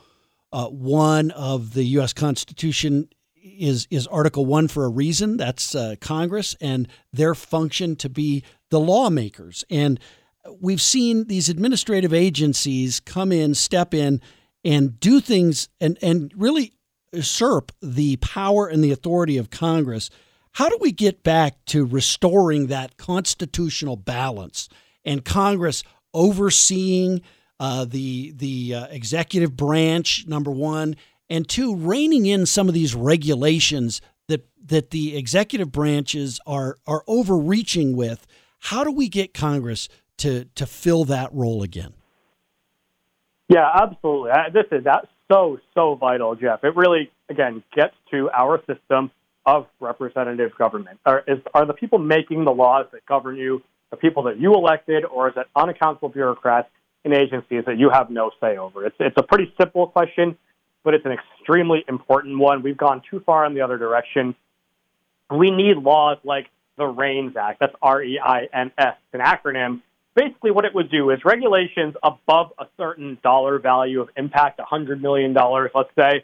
uh, 0.54 0.68
One 0.68 1.32
of 1.32 1.74
the 1.74 1.84
U.S. 1.86 2.14
Constitution 2.14 3.10
is 3.42 3.88
is 3.90 4.06
Article 4.06 4.46
One 4.46 4.68
for 4.68 4.86
a 4.86 4.90
reason. 4.90 5.38
That's 5.38 5.74
uh, 5.74 5.96
Congress 6.00 6.56
and 6.62 6.88
their 7.12 7.34
function 7.34 7.96
to 7.98 8.10
be 8.10 8.44
the 8.70 8.80
lawmakers. 8.80 9.66
And 9.72 10.00
we've 10.62 10.82
seen 10.82 11.26
these 11.26 11.50
administrative 11.50 12.14
agencies 12.14 13.00
come 13.00 13.32
in, 13.32 13.56
step 13.56 13.96
in, 13.96 14.22
and 14.64 15.00
do 15.00 15.20
things 15.20 15.70
and 15.80 15.98
and 16.02 16.32
really 16.36 16.74
usurp 17.14 17.72
the 17.82 18.18
power 18.18 18.68
and 18.68 18.84
the 18.84 18.92
authority 18.92 19.38
of 19.38 19.50
Congress. 19.50 20.10
How 20.54 20.70
do 20.70 20.78
we 20.82 20.92
get 20.92 21.24
back 21.24 21.64
to 21.68 21.86
restoring 21.86 22.68
that 22.68 22.98
constitutional 22.98 23.96
balance 23.96 24.68
and 25.06 25.24
Congress 25.24 25.84
overseeing 26.14 27.22
uh, 27.60 27.86
the 27.86 28.32
the 28.36 28.76
uh, 28.76 28.88
executive 28.88 29.56
branch 29.56 30.26
number 30.28 30.52
one 30.52 30.96
and 31.30 31.48
two 31.48 31.76
reining 31.76 32.26
in 32.26 32.46
some 32.46 32.68
of 32.68 32.74
these 32.74 32.96
regulations 32.96 34.02
that 34.28 34.48
that 34.66 34.92
the 34.92 35.16
executive 35.18 35.72
branches 35.72 36.40
are 36.46 36.78
are 36.88 37.04
overreaching 37.08 37.96
with? 37.96 38.26
How 38.60 38.84
do 38.84 38.92
we 38.92 39.10
get 39.10 39.34
Congress 39.34 39.90
to 40.18 40.46
to 40.56 40.66
fill 40.66 41.06
that 41.06 41.34
role 41.34 41.64
again? 41.64 41.94
Yeah, 43.50 43.68
absolutely. 43.74 44.32
This 44.54 44.66
is 44.72 44.84
that's 44.84 45.08
so 45.32 45.60
so 45.74 45.96
vital, 45.96 46.36
Jeff. 46.36 46.64
It 46.64 46.76
really 46.76 47.12
again 47.30 47.64
gets 47.76 47.96
to 48.12 48.30
our 48.30 48.60
system 48.66 49.12
of 49.46 49.66
representative 49.80 50.52
government. 50.58 51.00
Are 51.06 51.24
is 51.28 51.40
are 51.54 51.66
the 51.66 51.74
people 51.74 51.98
making 51.98 52.46
the 52.46 52.52
laws 52.52 52.86
that 52.92 53.06
govern 53.08 53.36
you 53.38 53.64
the 53.90 53.98
people 53.98 54.24
that 54.24 54.40
you 54.40 54.54
elected, 54.54 55.04
or 55.04 55.30
is 55.30 55.34
it 55.36 55.48
unaccountable 55.56 56.10
bureaucrats 56.10 56.70
and 57.04 57.14
agencies 57.14 57.64
that 57.66 57.80
you 57.80 57.90
have 57.90 58.12
no 58.12 58.30
say 58.40 58.58
over? 58.58 58.86
It's 58.86 58.96
it's 59.00 59.18
a 59.18 59.24
pretty 59.24 59.52
simple 59.60 59.88
question, 59.88 60.38
but 60.84 60.94
it's 60.94 61.06
an 61.06 61.14
extremely 61.14 61.84
important 61.88 62.38
one. 62.38 62.62
We've 62.62 62.78
gone 62.78 63.02
too 63.10 63.20
far 63.26 63.46
in 63.48 63.56
the 63.56 63.62
other 63.62 63.80
direction. 63.80 64.36
We 65.32 65.50
need 65.50 65.78
laws 65.78 66.18
like 66.24 66.48
the 66.78 66.86
REINS 66.86 67.36
Act. 67.36 67.60
That's 67.60 67.76
R 67.82 68.04
E 68.04 68.20
I 68.24 68.48
N 68.54 68.72
S, 68.78 68.96
an 69.14 69.22
acronym 69.22 69.82
basically 70.16 70.52
what 70.52 70.66
it 70.66 70.74
would 70.74 70.92
do 70.92 71.10
is 71.12 71.20
regulations 71.24 71.96
above 72.04 72.52
a 72.58 72.66
certain 72.78 73.18
dollar 73.24 73.60
value 73.60 74.02
of 74.02 74.10
impact, 74.18 74.60
$100 74.60 75.02
million, 75.02 75.34
let's 75.34 75.90
say, 75.98 76.24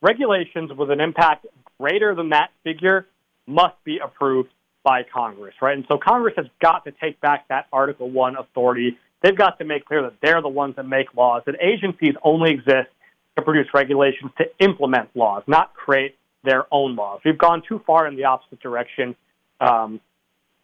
regulations 0.00 0.70
with 0.76 0.90
an 0.90 1.00
impact 1.00 1.46
greater 1.78 2.14
than 2.14 2.30
that 2.30 2.50
figure 2.64 3.06
must 3.46 3.74
be 3.84 3.98
approved 3.98 4.50
by 4.84 5.02
Congress, 5.02 5.54
right? 5.60 5.76
And 5.76 5.84
so 5.88 5.98
Congress 5.98 6.34
has 6.36 6.46
got 6.60 6.84
to 6.84 6.92
take 6.92 7.20
back 7.20 7.48
that 7.48 7.66
Article 7.72 8.10
1 8.10 8.36
authority. 8.36 8.98
They've 9.22 9.36
got 9.36 9.58
to 9.58 9.64
make 9.64 9.84
clear 9.84 10.02
that 10.02 10.14
they're 10.22 10.42
the 10.42 10.48
ones 10.48 10.76
that 10.76 10.86
make 10.86 11.14
laws, 11.14 11.42
that 11.46 11.54
agencies 11.60 12.14
only 12.22 12.50
exist 12.50 12.88
to 13.36 13.42
produce 13.42 13.68
regulations 13.72 14.32
to 14.38 14.44
implement 14.58 15.08
laws, 15.14 15.42
not 15.46 15.74
create 15.74 16.16
their 16.44 16.64
own 16.72 16.96
laws. 16.96 17.20
We've 17.24 17.38
gone 17.38 17.62
too 17.66 17.80
far 17.86 18.06
in 18.06 18.16
the 18.16 18.24
opposite 18.24 18.60
direction. 18.60 19.14
Um, 19.60 20.00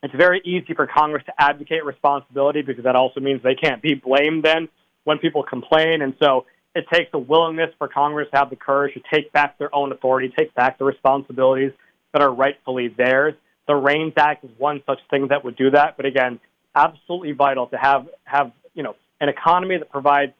it's 0.03 0.15
very 0.15 0.41
easy 0.45 0.75
for 0.75 0.87
Congress 0.87 1.25
to 1.27 1.33
advocate 1.39 1.85
responsibility 1.85 2.63
because 2.63 2.85
that 2.85 2.97
also 2.97 3.21
means 3.21 3.43
they 3.43 3.55
can't 3.55 3.83
be 3.83 3.95
blamed 3.95 4.45
then 4.45 4.69
when 5.05 5.19
people 5.19 5.43
complain. 5.43 6.03
And 6.03 6.15
so 6.23 6.47
it 6.75 6.87
takes 6.93 7.11
a 7.13 7.19
willingness 7.19 7.71
for 7.79 7.89
Congress 7.89 8.29
to 8.33 8.39
have 8.39 8.51
the 8.51 8.57
courage 8.57 8.95
to 8.95 9.01
take 9.13 9.33
back 9.33 9.59
their 9.59 9.75
own 9.75 9.91
authority, 9.91 10.33
take 10.37 10.55
back 10.55 10.79
the 10.79 10.85
responsibilities 10.85 11.73
that 12.13 12.23
are 12.23 12.33
rightfully 12.33 12.89
theirs. 12.89 13.35
The 13.67 13.75
REINS 13.75 14.15
Act 14.17 14.45
is 14.45 14.51
one 14.57 14.83
such 14.87 15.01
thing 15.11 15.29
that 15.29 15.45
would 15.45 15.57
do 15.57 15.71
that. 15.71 15.97
But 15.97 16.07
again, 16.07 16.39
absolutely 16.75 17.33
vital 17.33 17.67
to 17.69 17.77
have, 17.77 18.09
have 18.25 18.53
you 18.75 18.83
know, 18.83 18.95
an 19.21 19.29
economy 19.29 19.79
that 19.79 19.91
provides 19.91 20.33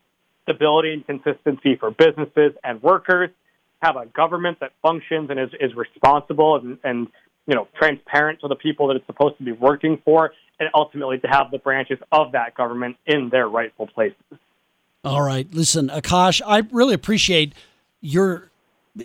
stability 0.45 0.93
and 0.93 1.05
consistency 1.05 1.77
for 1.77 1.91
businesses 1.91 2.53
and 2.63 2.83
workers, 2.83 3.31
have 3.83 3.97
a 3.97 4.07
government 4.07 4.59
that 4.61 4.73
functions 4.83 5.31
and 5.31 5.39
is, 5.39 5.51
is 5.61 5.75
responsible 5.75 6.57
and, 6.57 6.79
and 6.85 7.09
you 7.49 7.55
know, 7.55 7.67
transparent 7.77 8.41
to 8.41 8.49
the 8.49 8.55
people 8.55 8.89
that 8.89 8.97
it's 8.97 9.07
supposed 9.07 9.39
to 9.39 9.43
be 9.43 9.53
working 9.53 10.01
for, 10.05 10.33
and 10.61 10.69
ultimately 10.75 11.19
to 11.19 11.27
have 11.27 11.51
the 11.51 11.59
branches 11.59 11.99
of 12.13 12.33
that 12.33 12.55
government 12.55 12.97
in 13.07 13.31
their 13.31 13.49
rightful 13.49 13.87
places. 13.87 14.17
All 15.03 15.23
right, 15.23 15.49
listen, 15.53 15.89
Akash, 15.89 16.43
I 16.47 16.63
really 16.71 16.93
appreciate 16.95 17.55
your 18.03 18.51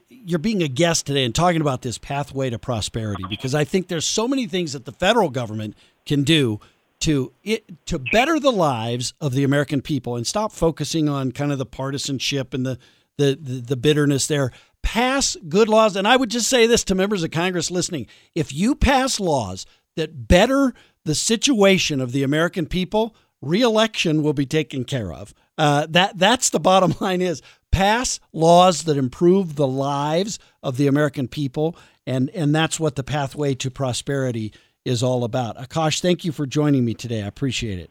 you're 0.10 0.40
being 0.40 0.62
a 0.62 0.68
guest 0.68 1.06
today 1.06 1.24
and 1.24 1.34
talking 1.34 1.62
about 1.62 1.84
this 1.84 1.98
pathway 1.98 2.50
to 2.50 2.58
prosperity 2.58 3.24
because 3.30 3.54
I 3.54 3.64
think 3.64 3.88
there's 3.88 4.06
so 4.06 4.28
many 4.28 4.48
things 4.48 4.74
that 4.74 4.86
the 4.86 4.92
federal 4.92 5.30
government 5.30 5.76
can 6.06 6.24
do 6.24 6.60
to 7.02 7.32
it 7.44 7.86
to 7.86 8.00
better 8.00 8.40
the 8.40 8.52
lives 8.52 9.14
of 9.22 9.34
the 9.34 9.44
American 9.44 9.82
people 9.82 10.16
and 10.16 10.26
stop 10.26 10.52
focusing 10.52 11.08
on 11.08 11.32
kind 11.32 11.52
of 11.52 11.60
the 11.60 11.66
partisanship 11.66 12.54
and 12.54 12.66
the 12.66 12.80
the 13.18 13.38
the, 13.40 13.62
the 13.62 13.76
bitterness 13.76 14.28
there 14.28 14.52
pass 14.84 15.36
good 15.50 15.68
laws. 15.68 15.96
And 15.96 16.08
I 16.08 16.16
would 16.16 16.30
just 16.30 16.50
say 16.50 16.68
this 16.68 16.84
to 16.86 16.96
members 16.96 17.24
of 17.24 17.32
Congress 17.32 17.72
listening 17.72 18.06
if 18.36 18.54
you 18.54 18.76
pass 18.76 19.20
laws 19.20 19.66
that 19.96 20.28
better 20.28 20.74
the 21.06 21.16
situation 21.16 22.00
of 22.00 22.12
the 22.12 22.24
American 22.24 22.66
people, 22.66 23.16
reelection 23.42 24.24
will 24.24 24.34
be 24.34 24.46
taken 24.46 24.84
care 24.84 25.12
of. 25.12 25.34
Uh, 25.58 25.88
that 25.90 26.18
that's 26.18 26.50
the 26.50 26.60
bottom 26.60 26.94
line 27.02 27.22
is 27.22 27.42
pass 27.72 28.20
laws 28.32 28.84
that 28.84 28.98
improve 28.98 29.56
the 29.56 29.68
lives 29.68 30.40
of 30.62 30.78
the 30.78 30.88
American 30.88 31.28
people, 31.28 31.76
and 32.06 32.30
and 32.32 32.54
that's 32.54 32.80
what 32.80 32.96
the 32.96 33.04
pathway 33.04 33.54
to 33.56 33.70
prosperity 33.70 34.54
is 34.86 35.04
all 35.04 35.24
about. 35.24 35.58
Akash, 35.58 36.02
thank 36.02 36.26
you 36.26 36.32
for 36.32 36.46
joining 36.46 36.84
me 36.86 36.94
today. 36.94 37.22
I 37.22 37.28
appreciate 37.28 37.80
it. 37.80 37.90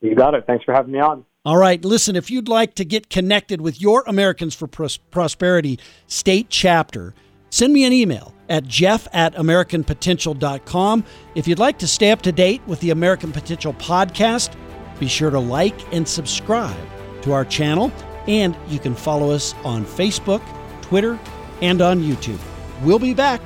You 0.00 0.14
got 0.14 0.34
it. 0.34 0.44
Thanks 0.46 0.64
for 0.64 0.74
having 0.74 0.92
me 0.92 1.00
on. 1.00 1.24
All 1.46 1.58
right, 1.58 1.84
listen, 1.84 2.16
if 2.16 2.30
you'd 2.30 2.48
like 2.48 2.74
to 2.76 2.86
get 2.86 3.10
connected 3.10 3.60
with 3.60 3.78
your 3.78 4.02
Americans 4.06 4.54
for 4.54 4.66
Pros- 4.66 4.96
Prosperity 4.96 5.78
state 6.06 6.48
chapter, 6.48 7.14
send 7.50 7.74
me 7.74 7.84
an 7.84 7.92
email 7.92 8.34
at 8.48 8.64
jeff 8.64 9.06
at 9.12 9.34
americanpotential.com. 9.34 11.04
If 11.34 11.46
you'd 11.46 11.58
like 11.58 11.78
to 11.80 11.86
stay 11.86 12.12
up 12.12 12.22
to 12.22 12.32
date 12.32 12.62
with 12.66 12.80
the 12.80 12.90
American 12.90 13.30
Potential 13.30 13.74
podcast, 13.74 14.54
be 14.98 15.06
sure 15.06 15.28
to 15.28 15.38
like 15.38 15.92
and 15.92 16.08
subscribe 16.08 16.76
to 17.20 17.32
our 17.32 17.44
channel, 17.44 17.92
and 18.26 18.56
you 18.68 18.78
can 18.78 18.94
follow 18.94 19.30
us 19.30 19.54
on 19.64 19.84
Facebook, 19.84 20.42
Twitter, 20.80 21.18
and 21.60 21.82
on 21.82 22.00
YouTube. 22.00 22.40
We'll 22.82 22.98
be 22.98 23.12
back 23.12 23.42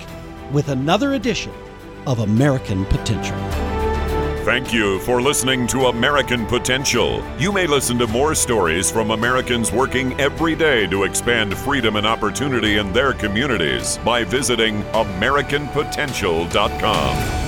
with 0.52 0.68
another 0.68 1.14
edition 1.14 1.52
of 2.06 2.20
American 2.20 2.84
Potential. 2.84 3.67
Thank 4.48 4.72
you 4.72 4.98
for 5.00 5.20
listening 5.20 5.66
to 5.66 5.88
American 5.88 6.46
Potential. 6.46 7.22
You 7.38 7.52
may 7.52 7.66
listen 7.66 7.98
to 7.98 8.06
more 8.06 8.34
stories 8.34 8.90
from 8.90 9.10
Americans 9.10 9.70
working 9.70 10.18
every 10.18 10.56
day 10.56 10.86
to 10.86 11.04
expand 11.04 11.54
freedom 11.54 11.96
and 11.96 12.06
opportunity 12.06 12.78
in 12.78 12.90
their 12.94 13.12
communities 13.12 13.98
by 13.98 14.24
visiting 14.24 14.84
AmericanPotential.com. 14.84 17.47